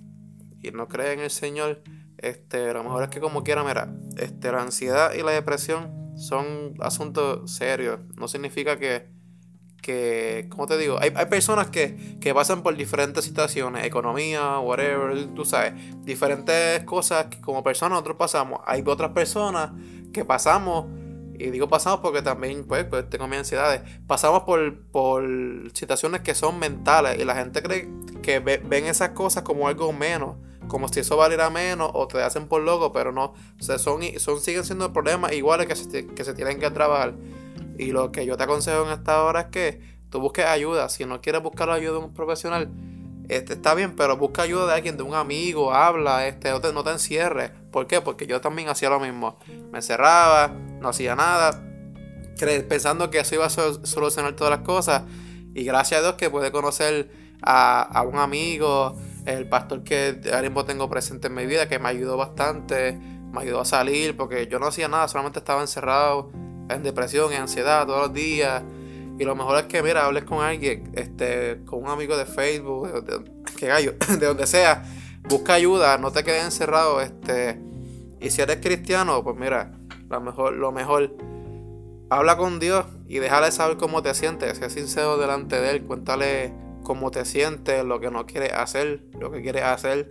y 0.62 0.70
no 0.70 0.88
crees 0.88 1.12
en 1.12 1.20
el 1.20 1.29
Señor, 1.29 1.83
este, 2.18 2.72
lo 2.72 2.85
mejor 2.85 3.04
es 3.04 3.09
que 3.09 3.20
como 3.20 3.44
quiera, 3.44 3.64
mira, 3.64 3.92
este, 4.16 4.52
la 4.52 4.62
ansiedad 4.62 5.14
y 5.14 5.22
la 5.22 5.33
depresión 5.33 6.12
son 6.16 6.74
asuntos 6.81 7.50
serios. 7.50 8.00
No 8.16 8.28
significa 8.28 8.78
que, 8.78 9.09
que 9.81 10.46
¿cómo 10.50 10.66
te 10.66 10.76
digo? 10.76 10.98
Hay, 11.00 11.12
hay 11.14 11.26
personas 11.26 11.70
que, 11.70 12.18
que, 12.20 12.35
pasan 12.35 12.62
por 12.62 12.76
diferentes 12.76 13.24
situaciones, 13.24 13.85
economía, 13.85 14.59
whatever, 14.59 15.26
tú 15.35 15.44
sabes, 15.44 15.74
diferentes 16.04 16.83
cosas 16.85 17.26
que 17.26 17.40
como 17.40 17.62
personas 17.62 17.92
nosotros 17.92 18.16
pasamos. 18.16 18.61
Hay 18.66 18.83
otras 18.87 19.12
personas 19.12 19.70
que 20.12 20.24
pasamos 20.24 20.87
y 21.38 21.50
digo 21.50 21.68
pasamos 21.68 22.00
porque 22.00 22.20
también, 22.20 22.64
pues, 22.64 22.85
pues 22.85 23.09
tengo 23.09 23.28
mis 23.28 23.38
ansiedades. 23.38 23.83
Pasamos 24.07 24.42
por, 24.42 24.83
por 24.90 25.24
situaciones 25.72 26.22
que 26.22 26.35
son 26.35 26.59
mentales 26.59 27.18
y 27.20 27.24
la 27.24 27.37
gente 27.37 27.62
cree 27.62 27.88
que 28.22 28.40
ven 28.40 28.87
esas 28.87 29.11
cosas 29.11 29.44
como 29.44 29.68
algo 29.68 29.92
menos, 29.92 30.37
como 30.68 30.88
si 30.88 31.00
eso 31.00 31.16
valiera 31.16 31.50
menos 31.50 31.90
o 31.94 32.07
te 32.07 32.22
hacen 32.22 32.46
por 32.46 32.62
loco, 32.62 32.92
pero 32.92 33.12
no. 33.12 33.35
O 33.59 33.62
sea, 33.62 33.78
son, 33.78 34.02
son, 34.18 34.40
siguen 34.40 34.64
siendo 34.64 34.92
problemas 34.92 35.33
iguales 35.33 35.66
que 35.66 35.74
se, 35.76 36.07
que 36.07 36.24
se 36.24 36.35
tienen 36.35 36.61
que 36.61 36.70
trabajar. 36.70 37.14
Y 37.78 37.92
lo 37.92 38.12
que 38.12 38.26
yo 38.26 38.37
te 38.37 38.44
aconsejo 38.44 38.87
en 38.87 38.92
esta 38.92 39.22
hora 39.24 39.40
es 39.42 39.46
que 39.46 39.81
tú 40.11 40.20
busques 40.20 40.44
ayuda. 40.44 40.88
Si 40.88 41.04
no 41.04 41.20
quieres 41.20 41.42
buscar 41.42 41.68
la 41.68 41.74
ayuda 41.74 41.92
de 41.92 41.98
un 41.98 42.14
profesional, 42.14 42.70
este, 43.28 43.52
está 43.54 43.74
bien, 43.74 43.94
pero 43.94 44.16
busca 44.16 44.42
ayuda 44.42 44.66
de 44.66 44.72
alguien, 44.72 44.96
de 44.96 45.02
un 45.02 45.14
amigo, 45.14 45.72
habla, 45.74 46.26
este, 46.26 46.50
no 46.50 46.61
te, 46.61 46.72
no 46.72 46.83
te 46.83 46.90
encierres. 46.90 47.50
¿Por 47.70 47.87
qué? 47.87 48.00
Porque 48.00 48.26
yo 48.26 48.40
también 48.40 48.68
hacía 48.68 48.88
lo 48.88 49.00
mismo. 49.00 49.38
Me 49.70 49.78
encerraba, 49.78 50.48
no 50.48 50.88
hacía 50.88 51.14
nada, 51.14 51.62
pensando 52.68 53.11
que 53.11 53.18
eso 53.18 53.35
iba 53.35 53.46
a 53.46 53.50
solucionar 53.50 54.35
todas 54.35 54.50
las 54.50 54.61
cosas. 54.61 55.02
Y 55.54 55.64
gracias 55.64 56.00
a 56.00 56.02
Dios 56.02 56.14
que 56.14 56.31
pude 56.31 56.50
conocer 56.50 57.11
a, 57.42 58.02
un 58.07 58.18
amigo, 58.18 58.96
el 59.29 59.49
pastor 59.49 59.85
que 59.85 60.21
ahora 60.27 60.43
mismo 60.43 60.64
tengo 60.64 60.88
presente 60.88 61.29
en 61.29 61.35
mi 61.35 61.47
vida, 61.47 61.69
que 61.69 61.79
me 61.79 61.88
ayudó 61.88 62.17
bastante, 62.17 62.93
me 62.95 63.43
ayudó 63.43 63.61
a 63.61 63.64
salir, 63.64 64.17
porque 64.17 64.47
yo 64.47 64.59
no 64.59 64.67
hacía 64.67 64.88
nada, 64.88 65.07
solamente 65.07 65.38
estaba 65.38 65.61
encerrado 65.61 66.31
en 66.71 66.83
depresión, 66.83 67.33
en 67.33 67.43
ansiedad 67.43 67.87
todos 67.87 68.09
los 68.09 68.12
días. 68.14 68.62
Y 69.19 69.25
lo 69.25 69.35
mejor 69.35 69.59
es 69.59 69.67
que, 69.67 69.83
mira, 69.83 70.07
hables 70.07 70.25
con 70.25 70.43
alguien, 70.43 70.91
este, 70.95 71.62
con 71.67 71.83
un 71.83 71.91
amigo 71.91 72.17
de 72.17 72.25
Facebook, 72.25 72.88
que 73.57 73.67
gallo, 73.67 73.95
de 74.19 74.27
donde 74.27 74.47
sea, 74.47 74.85
busca 75.29 75.55
ayuda, 75.55 75.99
no 75.99 76.11
te 76.11 76.25
quedes 76.25 76.45
encerrado, 76.45 77.01
este, 77.01 77.61
y 78.21 78.31
si 78.31 78.41
eres 78.41 78.59
cristiano, 78.59 79.23
pues 79.23 79.37
mira, 79.37 79.73
lo 80.09 80.21
mejor, 80.21 80.55
lo 80.55 80.73
mejor, 80.73 81.14
habla 82.09 82.38
con 82.38 82.59
Dios 82.61 82.87
y 83.07 83.19
déjale 83.19 83.53
saber 83.53 83.77
cómo 83.77 84.03
te 84.03 84.14
sientes, 84.14 84.57
sé 84.57 84.71
sincero 84.71 85.19
delante 85.19 85.61
de 85.61 85.71
Él, 85.71 85.83
cuéntale 85.85 86.55
cómo 86.88 87.11
te 87.11 87.27
sientes, 87.27 87.85
lo 87.85 88.01
que 88.01 88.11
no 88.11 88.27
quieres 88.27 88.55
hacer, 88.55 89.05
lo 89.20 89.31
que 89.31 89.42
quieres 89.42 89.62
hacer, 89.62 90.11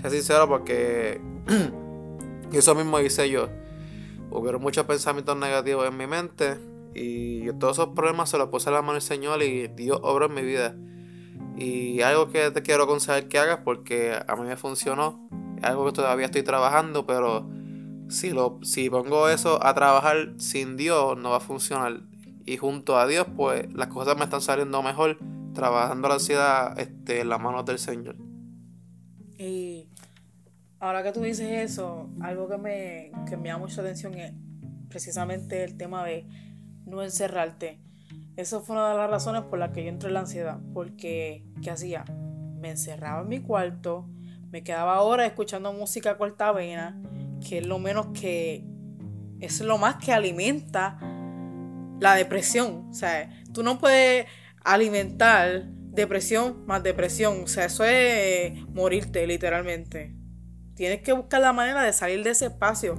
sé 0.00 0.08
sincero 0.08 0.48
porque 0.48 1.20
eso 2.52 2.74
mismo 2.76 3.00
hice 3.00 3.28
yo, 3.28 3.48
hubieron 4.30 4.62
muchos 4.62 4.86
pensamientos 4.86 5.36
negativos 5.36 5.86
en 5.88 5.96
mi 5.96 6.06
mente, 6.06 6.58
y 6.94 7.50
todos 7.54 7.78
esos 7.78 7.88
problemas 7.94 8.30
se 8.30 8.38
los 8.38 8.50
puse 8.50 8.68
a 8.68 8.72
la 8.72 8.82
mano 8.82 8.94
del 8.94 9.02
Señor 9.02 9.42
y 9.42 9.66
Dios 9.68 9.98
obra 10.02 10.26
en 10.26 10.34
mi 10.34 10.42
vida. 10.42 10.76
Y 11.56 12.00
algo 12.02 12.30
que 12.30 12.50
te 12.50 12.62
quiero 12.62 12.84
aconsejar 12.84 13.28
que 13.28 13.38
hagas 13.38 13.60
porque 13.64 14.16
a 14.26 14.36
mí 14.36 14.42
me 14.42 14.56
funcionó. 14.56 15.28
Es 15.58 15.64
algo 15.64 15.86
que 15.86 15.92
todavía 15.92 16.26
estoy 16.26 16.42
trabajando, 16.42 17.06
pero 17.06 17.48
si, 18.08 18.30
lo, 18.30 18.58
si 18.62 18.90
pongo 18.90 19.28
eso 19.28 19.64
a 19.64 19.74
trabajar 19.74 20.34
sin 20.36 20.76
Dios 20.76 21.16
no 21.16 21.30
va 21.30 21.38
a 21.38 21.40
funcionar. 21.40 22.00
Y 22.44 22.58
junto 22.58 22.98
a 22.98 23.06
Dios, 23.06 23.26
pues 23.36 23.72
las 23.72 23.88
cosas 23.88 24.16
me 24.18 24.24
están 24.24 24.42
saliendo 24.42 24.82
mejor 24.82 25.18
trabajando 25.52 26.08
la 26.08 26.14
ansiedad 26.14 26.78
este, 26.78 27.20
en 27.20 27.28
las 27.28 27.40
manos 27.40 27.64
del 27.64 27.78
Señor. 27.78 28.16
Y 29.38 29.88
ahora 30.78 31.02
que 31.02 31.12
tú 31.12 31.22
dices 31.22 31.70
eso, 31.70 32.10
algo 32.20 32.48
que 32.48 32.58
me, 32.58 33.12
que 33.28 33.36
me 33.36 33.48
llama 33.48 33.66
mucha 33.66 33.80
atención 33.80 34.14
es 34.14 34.32
precisamente 34.88 35.64
el 35.64 35.76
tema 35.76 36.04
de 36.04 36.26
no 36.86 37.02
encerrarte. 37.02 37.78
Eso 38.36 38.62
fue 38.62 38.76
una 38.76 38.90
de 38.90 38.96
las 38.96 39.10
razones 39.10 39.42
por 39.42 39.58
las 39.58 39.70
que 39.70 39.84
yo 39.84 39.90
entré 39.90 40.08
en 40.08 40.14
la 40.14 40.20
ansiedad. 40.20 40.58
Porque, 40.72 41.44
¿qué 41.62 41.70
hacía? 41.70 42.04
Me 42.60 42.70
encerraba 42.70 43.22
en 43.22 43.28
mi 43.28 43.40
cuarto, 43.40 44.08
me 44.50 44.62
quedaba 44.62 45.00
horas 45.02 45.26
escuchando 45.26 45.72
música 45.72 46.16
corta 46.16 46.52
vena, 46.52 47.00
que 47.46 47.58
es 47.58 47.66
lo 47.66 47.78
menos 47.78 48.08
que. 48.18 48.64
es 49.40 49.60
lo 49.60 49.78
más 49.78 49.96
que 49.96 50.12
alimenta 50.12 50.98
la 52.00 52.14
depresión. 52.14 52.88
O 52.90 52.94
sea, 52.94 53.30
tú 53.52 53.62
no 53.62 53.78
puedes 53.78 54.26
alimentar 54.64 55.64
depresión 55.92 56.64
más 56.66 56.82
depresión. 56.82 57.42
O 57.44 57.46
sea, 57.46 57.66
eso 57.66 57.84
es 57.84 58.66
morirte, 58.68 59.26
literalmente. 59.26 60.14
Tienes 60.74 61.02
que 61.02 61.12
buscar 61.12 61.40
la 61.40 61.52
manera 61.52 61.82
de 61.82 61.92
salir 61.92 62.24
de 62.24 62.30
ese 62.30 62.46
espacio. 62.46 62.98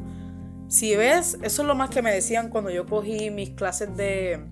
Si 0.67 0.95
ves, 0.95 1.37
eso 1.41 1.61
es 1.61 1.67
lo 1.67 1.75
más 1.75 1.89
que 1.89 2.01
me 2.01 2.13
decían 2.13 2.49
cuando 2.49 2.69
yo 2.69 2.85
cogí 2.85 3.29
mis 3.29 3.51
clases 3.51 3.95
de, 3.97 4.45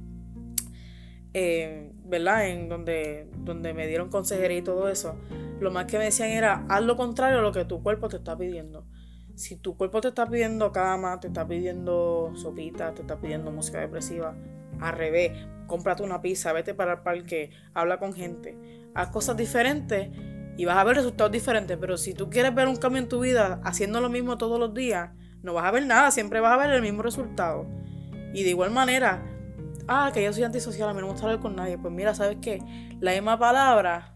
eh, 1.34 1.92
¿verdad? 2.04 2.48
En 2.48 2.68
donde, 2.68 3.30
donde 3.38 3.74
me 3.74 3.88
dieron 3.88 4.10
consejería 4.10 4.58
y 4.58 4.62
todo 4.62 4.90
eso. 4.90 5.16
Lo 5.60 5.72
más 5.72 5.86
que 5.86 5.98
me 5.98 6.06
decían 6.06 6.30
era, 6.30 6.66
haz 6.68 6.82
lo 6.82 6.98
contrario 6.98 7.40
a 7.40 7.42
lo 7.42 7.52
que 7.52 7.66
tu 7.66 7.82
cuerpo 7.82 8.10
te 8.10 8.18
está 8.18 8.38
pidiendo. 8.38 8.86
Si 9.36 9.56
tu 9.56 9.78
cuerpo 9.78 10.02
te 10.02 10.10
está 10.10 10.28
pidiendo 10.28 10.72
cama, 10.72 11.20
te 11.20 11.28
está 11.28 11.48
pidiendo 11.48 12.34
sopita, 12.36 12.94
te 12.94 13.02
está 13.02 13.20
pidiendo 13.20 13.52
música 13.52 13.80
depresiva, 13.80 14.36
al 14.82 14.98
revés, 14.98 15.32
cómprate 15.68 16.04
una 16.04 16.22
pizza, 16.22 16.52
vete 16.52 16.74
para 16.74 16.94
el 16.94 17.00
parque, 17.00 17.52
habla 17.74 18.00
con 18.00 18.14
gente, 18.14 18.58
haz 18.94 19.10
cosas 19.10 19.38
diferentes 19.38 20.10
y 20.58 20.66
vas 20.66 20.78
a 20.78 20.84
ver 20.84 20.98
resultados 20.98 21.32
diferentes. 21.32 21.78
Pero 21.80 21.98
si 21.98 22.14
tú 22.14 22.30
quieres 22.30 22.54
ver 22.54 22.68
un 22.68 22.76
cambio 22.76 23.02
en 23.02 23.08
tu 23.08 23.22
vida 23.22 23.62
haciendo 23.64 24.02
lo 24.02 24.10
mismo 24.10 24.38
todos 24.38 24.60
los 24.60 24.74
días, 24.74 25.12
no 25.42 25.54
vas 25.54 25.66
a 25.66 25.72
ver 25.72 25.86
nada, 25.86 26.12
siempre 26.12 26.40
vas 26.40 26.54
a 26.54 26.58
ver 26.58 26.72
el 26.72 26.82
mismo 26.82 27.02
resultado. 27.02 27.66
Y 28.34 28.44
de 28.44 28.50
igual 28.50 28.72
manera, 28.72 29.24
ah, 29.88 30.12
que 30.14 30.24
yo 30.24 30.32
soy 30.34 30.44
antisocial, 30.44 30.90
a 30.90 30.94
mí 30.94 31.00
no 31.00 31.08
me 31.08 31.12
gusta 31.12 31.28
hablar 31.28 31.42
con 31.42 31.56
nadie. 31.56 31.78
Pues 31.78 31.94
mira, 31.94 32.14
¿sabes 32.14 32.38
qué? 32.42 32.60
La 33.00 33.12
misma 33.14 33.40
palabra 33.40 34.16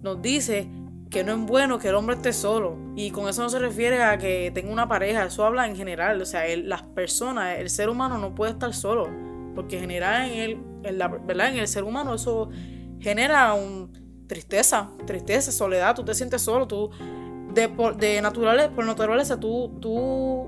nos 0.00 0.22
dice 0.22 0.68
que 1.10 1.24
no 1.24 1.32
es 1.32 1.40
bueno 1.40 1.78
que 1.78 1.88
el 1.88 1.94
hombre 1.94 2.16
esté 2.16 2.32
solo. 2.32 2.78
Y 2.96 3.10
con 3.10 3.28
eso 3.28 3.42
no 3.42 3.48
se 3.48 3.58
refiere 3.58 4.02
a 4.02 4.18
que 4.18 4.50
tenga 4.54 4.72
una 4.72 4.88
pareja, 4.88 5.24
eso 5.24 5.44
habla 5.44 5.66
en 5.66 5.76
general. 5.76 6.20
O 6.20 6.26
sea, 6.26 6.44
las 6.56 6.82
personas, 6.82 7.58
el 7.58 7.70
ser 7.70 7.88
humano 7.88 8.18
no 8.18 8.34
puede 8.34 8.52
estar 8.52 8.72
solo. 8.74 9.27
Porque 9.58 9.80
genera 9.80 10.28
en 10.28 10.38
el, 10.38 10.58
en 10.84 10.98
la, 10.98 11.08
¿verdad? 11.08 11.48
En 11.48 11.56
el 11.56 11.66
ser 11.66 11.82
humano 11.82 12.14
eso 12.14 12.48
genera 13.00 13.54
un 13.54 13.90
tristeza, 14.28 14.88
tristeza, 15.04 15.50
soledad, 15.50 15.96
tú 15.96 16.04
te 16.04 16.14
sientes 16.14 16.42
solo, 16.42 16.68
tú 16.68 16.90
de, 17.52 17.68
por, 17.68 17.96
de 17.96 18.22
naturaleza, 18.22 18.70
por 18.70 18.84
naturaleza 18.84 19.40
tú, 19.40 19.76
tú 19.80 20.46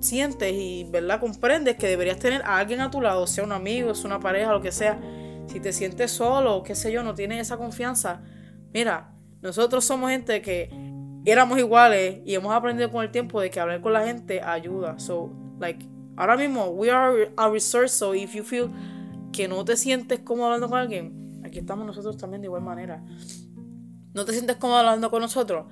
sientes 0.00 0.52
y 0.52 0.88
¿verdad? 0.90 1.20
comprendes 1.20 1.76
que 1.76 1.86
deberías 1.86 2.18
tener 2.18 2.42
a 2.42 2.58
alguien 2.58 2.80
a 2.80 2.90
tu 2.90 3.00
lado, 3.00 3.28
sea 3.28 3.44
un 3.44 3.52
amigo, 3.52 3.94
sea 3.94 4.06
una 4.06 4.18
pareja, 4.18 4.50
lo 4.50 4.60
que 4.60 4.72
sea. 4.72 5.00
Si 5.46 5.60
te 5.60 5.72
sientes 5.72 6.10
solo, 6.10 6.64
qué 6.64 6.74
sé 6.74 6.90
yo, 6.90 7.04
no 7.04 7.14
tienes 7.14 7.40
esa 7.42 7.58
confianza. 7.58 8.22
Mira, 8.74 9.12
nosotros 9.40 9.84
somos 9.84 10.10
gente 10.10 10.42
que 10.42 10.68
éramos 11.24 11.60
iguales 11.60 12.22
y 12.24 12.34
hemos 12.34 12.52
aprendido 12.52 12.90
con 12.90 13.04
el 13.04 13.12
tiempo 13.12 13.40
de 13.40 13.50
que 13.50 13.60
hablar 13.60 13.80
con 13.82 13.92
la 13.92 14.04
gente 14.04 14.42
ayuda. 14.42 14.98
So, 14.98 15.30
like, 15.60 15.91
ahora 16.16 16.36
mismo, 16.36 16.68
we 16.70 16.90
are 16.90 17.32
a 17.36 17.50
resource, 17.50 17.94
so 17.94 18.14
if 18.14 18.34
you 18.34 18.44
feel 18.44 18.70
que 19.32 19.48
no 19.48 19.64
te 19.64 19.76
sientes 19.76 20.20
cómodo 20.20 20.46
hablando 20.46 20.68
con 20.68 20.78
alguien, 20.78 21.40
aquí 21.44 21.58
estamos 21.60 21.86
nosotros 21.86 22.16
también 22.16 22.42
de 22.42 22.46
igual 22.46 22.62
manera. 22.62 23.02
No 24.14 24.24
te 24.24 24.32
sientes 24.32 24.56
cómodo 24.56 24.78
hablando 24.78 25.10
con 25.10 25.22
nosotros, 25.22 25.66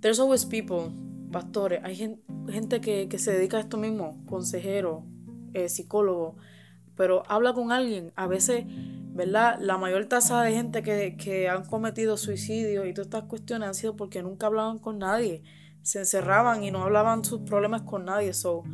There's 0.00 0.18
always 0.18 0.46
people, 0.46 0.92
pastores, 1.30 1.80
hay 1.84 1.94
gente, 1.94 2.80
que, 2.80 3.18
se 3.18 3.32
dedica 3.32 3.58
a 3.58 3.60
esto 3.60 3.76
mismo, 3.76 4.24
consejero, 4.26 5.04
eh, 5.52 5.68
psicólogo, 5.68 6.36
pero 6.96 7.22
habla 7.28 7.52
con 7.52 7.70
alguien. 7.70 8.10
A 8.16 8.26
veces, 8.26 8.64
¿verdad? 8.66 9.58
La 9.60 9.76
mayor 9.76 10.06
tasa 10.06 10.40
de 10.42 10.52
gente 10.52 10.82
que, 10.82 11.18
que 11.18 11.50
han 11.50 11.66
cometido 11.66 12.16
suicidio 12.16 12.86
y 12.86 12.94
todas 12.94 13.08
estas 13.08 13.24
cuestiones 13.24 13.68
han 13.68 13.74
sido 13.74 13.94
porque 13.94 14.22
nunca 14.22 14.46
hablaban 14.46 14.78
con 14.78 14.98
nadie. 14.98 15.42
Se 15.82 15.98
encerraban 15.98 16.64
y 16.64 16.70
no 16.70 16.82
hablaban 16.82 17.22
sus 17.22 17.42
problemas 17.42 17.82
con 17.82 18.06
nadie. 18.06 18.32
So, 18.32 18.64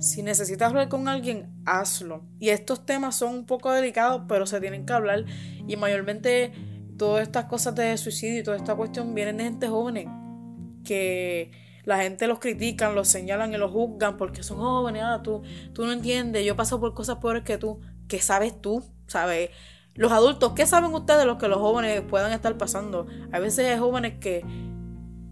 si 0.00 0.22
necesitas 0.22 0.68
hablar 0.68 0.88
con 0.88 1.08
alguien, 1.08 1.50
hazlo. 1.66 2.24
Y 2.38 2.50
estos 2.50 2.86
temas 2.86 3.16
son 3.16 3.34
un 3.34 3.46
poco 3.46 3.72
delicados, 3.72 4.22
pero 4.28 4.46
se 4.46 4.60
tienen 4.60 4.86
que 4.86 4.92
hablar. 4.92 5.24
Y 5.66 5.76
mayormente 5.76 6.52
todas 6.96 7.22
estas 7.22 7.46
cosas 7.46 7.74
de 7.74 7.96
suicidio 7.96 8.40
y 8.40 8.42
toda 8.42 8.56
esta 8.56 8.74
cuestión 8.74 9.14
vienen 9.14 9.38
de 9.38 9.44
gente 9.44 9.68
joven 9.68 10.82
que 10.84 11.50
la 11.84 12.02
gente 12.02 12.26
los 12.26 12.38
critican, 12.38 12.94
los 12.94 13.08
señalan 13.08 13.52
y 13.54 13.56
los 13.56 13.70
juzgan 13.70 14.16
porque 14.16 14.42
son 14.42 14.58
jóvenes, 14.58 15.02
ah, 15.04 15.20
tú, 15.22 15.42
tú 15.72 15.86
no 15.86 15.92
entiendes, 15.92 16.44
yo 16.44 16.54
paso 16.54 16.78
por 16.80 16.94
cosas 16.94 17.16
peores 17.16 17.44
que 17.44 17.56
tú, 17.56 17.80
¿qué 18.08 18.20
sabes 18.20 18.60
tú? 18.60 18.84
¿Sabes? 19.06 19.50
Los 19.94 20.12
adultos, 20.12 20.52
¿qué 20.54 20.66
saben 20.66 20.94
ustedes 20.94 21.20
de 21.20 21.26
lo 21.26 21.38
que 21.38 21.48
los 21.48 21.58
jóvenes 21.58 22.02
puedan 22.02 22.32
estar 22.32 22.56
pasando? 22.56 23.06
A 23.32 23.38
veces 23.38 23.66
hay 23.66 23.78
jóvenes 23.78 24.18
que 24.20 24.44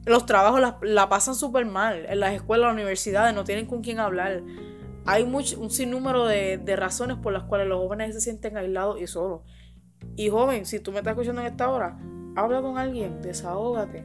los 0.06 0.24
trabajos 0.24 0.60
la, 0.82 1.08
pasan 1.08 1.34
súper 1.34 1.66
mal, 1.66 2.06
en 2.06 2.20
las 2.20 2.32
escuelas, 2.32 2.68
las 2.68 2.74
universidades, 2.74 3.34
no 3.34 3.44
tienen 3.44 3.66
con 3.66 3.82
quién 3.82 3.98
hablar. 3.98 4.42
Hay 5.04 5.24
mucho, 5.24 5.60
un 5.60 5.70
sinnúmero 5.70 6.26
de, 6.26 6.58
de 6.58 6.76
razones 6.76 7.18
por 7.18 7.32
las 7.32 7.44
cuales 7.44 7.68
los 7.68 7.78
jóvenes 7.78 8.14
se 8.14 8.20
sienten 8.20 8.56
aislados 8.56 9.00
y 9.00 9.06
solos. 9.06 9.42
Y 10.16 10.30
joven, 10.30 10.64
si 10.64 10.80
tú 10.80 10.92
me 10.92 10.98
estás 10.98 11.12
escuchando 11.12 11.42
en 11.42 11.48
esta 11.48 11.68
hora, 11.68 11.98
habla 12.36 12.62
con 12.62 12.78
alguien, 12.78 13.20
desahógate 13.20 14.04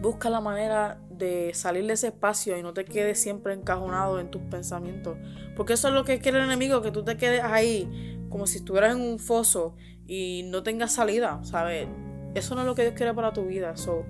Busca 0.00 0.30
la 0.30 0.40
manera 0.40 1.00
de 1.10 1.52
salir 1.54 1.84
de 1.86 1.94
ese 1.94 2.08
espacio 2.08 2.56
y 2.56 2.62
no 2.62 2.72
te 2.72 2.84
quedes 2.84 3.20
siempre 3.20 3.52
encajonado 3.52 4.20
en 4.20 4.30
tus 4.30 4.42
pensamientos. 4.42 5.16
Porque 5.56 5.72
eso 5.72 5.88
es 5.88 5.94
lo 5.94 6.04
que 6.04 6.20
quiere 6.20 6.38
el 6.38 6.44
enemigo, 6.44 6.82
que 6.82 6.92
tú 6.92 7.04
te 7.04 7.16
quedes 7.16 7.42
ahí 7.42 8.16
como 8.28 8.46
si 8.46 8.58
estuvieras 8.58 8.94
en 8.94 9.02
un 9.02 9.18
foso 9.18 9.74
y 10.06 10.44
no 10.46 10.62
tengas 10.62 10.92
salida, 10.92 11.40
¿sabes? 11.42 11.88
Eso 12.34 12.54
no 12.54 12.60
es 12.60 12.66
lo 12.68 12.74
que 12.76 12.82
Dios 12.82 12.94
quiere 12.94 13.12
para 13.12 13.32
tu 13.32 13.46
vida. 13.46 13.76
So, 13.76 14.04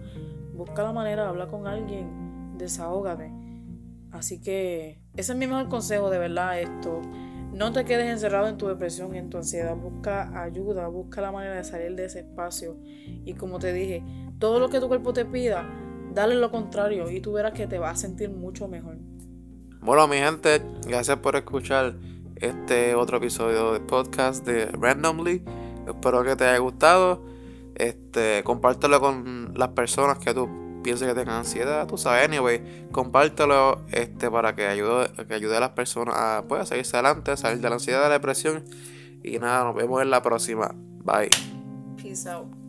busca 0.59 0.83
la 0.83 0.93
manera 0.93 1.23
de 1.23 1.29
hablar 1.29 1.49
con 1.49 1.67
alguien, 1.67 2.59
desahógate. 2.59 3.33
Así 4.11 4.41
que 4.41 5.01
ese 5.17 5.33
es 5.33 5.39
mi 5.39 5.47
mejor 5.47 5.69
consejo, 5.69 6.11
de 6.11 6.19
verdad, 6.19 6.61
esto. 6.61 7.01
No 7.53 7.73
te 7.73 7.85
quedes 7.85 8.07
encerrado 8.07 8.49
en 8.49 8.59
tu 8.59 8.67
depresión, 8.67 9.15
en 9.15 9.31
tu 9.31 9.39
ansiedad. 9.39 9.77
Busca 9.77 10.43
ayuda, 10.43 10.89
busca 10.89 11.21
la 11.21 11.33
manera 11.33 11.55
de 11.55 11.65
salir 11.65 11.95
de 11.95 12.07
ese 12.07 12.21
espacio. 12.21 12.77
Y 13.25 13.35
como 13.35 13.59
te 13.59 13.73
dije, 13.73 14.03
todo 14.39 14.59
lo 14.59 14.69
que 14.69 14.81
tu 14.81 14.89
cuerpo 14.89 15.13
te 15.13 15.25
pida, 15.25 15.65
dale 16.13 16.35
lo 16.35 16.51
contrario 16.51 17.09
y 17.11 17.21
tú 17.21 17.33
verás 17.33 17.53
que 17.53 17.67
te 17.67 17.79
vas 17.79 17.93
a 17.93 18.01
sentir 18.09 18.31
mucho 18.31 18.67
mejor. 18.67 18.97
Bueno, 19.81 20.09
mi 20.09 20.17
gente, 20.17 20.61
gracias 20.87 21.19
por 21.19 21.37
escuchar 21.37 21.95
este 22.37 22.97
otro 22.97 23.19
episodio 23.19 23.73
de 23.73 23.81
podcast 23.81 24.45
de 24.45 24.67
Randomly. 24.67 25.45
Espero 25.87 26.25
que 26.25 26.35
te 26.35 26.45
haya 26.45 26.59
gustado. 26.59 27.38
Este, 27.79 28.43
compártelo 28.45 29.01
con 29.01 29.53
las 29.55 29.69
personas 29.69 30.19
que 30.19 30.35
tú 30.35 30.49
pienses 30.83 31.09
que 31.09 31.15
tengan 31.15 31.37
ansiedad, 31.37 31.87
tú 31.87 31.97
sabes, 31.97 32.25
anyway, 32.25 32.89
compártelo 32.93 33.83
este, 33.93 34.31
para 34.31 34.55
que 34.55 34.67
ayude, 34.67 35.11
que 35.27 35.35
ayude 35.35 35.57
a 35.57 35.61
las 35.61 35.71
personas 35.71 36.15
a, 36.17 36.45
pues, 36.49 36.63
a 36.63 36.67
seguirse 36.67 36.97
adelante, 36.97 37.31
a 37.31 37.37
salir 37.37 37.61
de 37.61 37.69
la 37.69 37.75
ansiedad, 37.77 38.03
de 38.03 38.09
la 38.09 38.15
depresión. 38.15 38.65
Y 39.23 39.39
nada, 39.39 39.65
nos 39.65 39.75
vemos 39.75 40.03
en 40.03 40.11
la 40.11 40.23
próxima. 40.23 40.75
Bye. 41.05 41.31
Peace 41.97 42.29
out. 42.29 42.68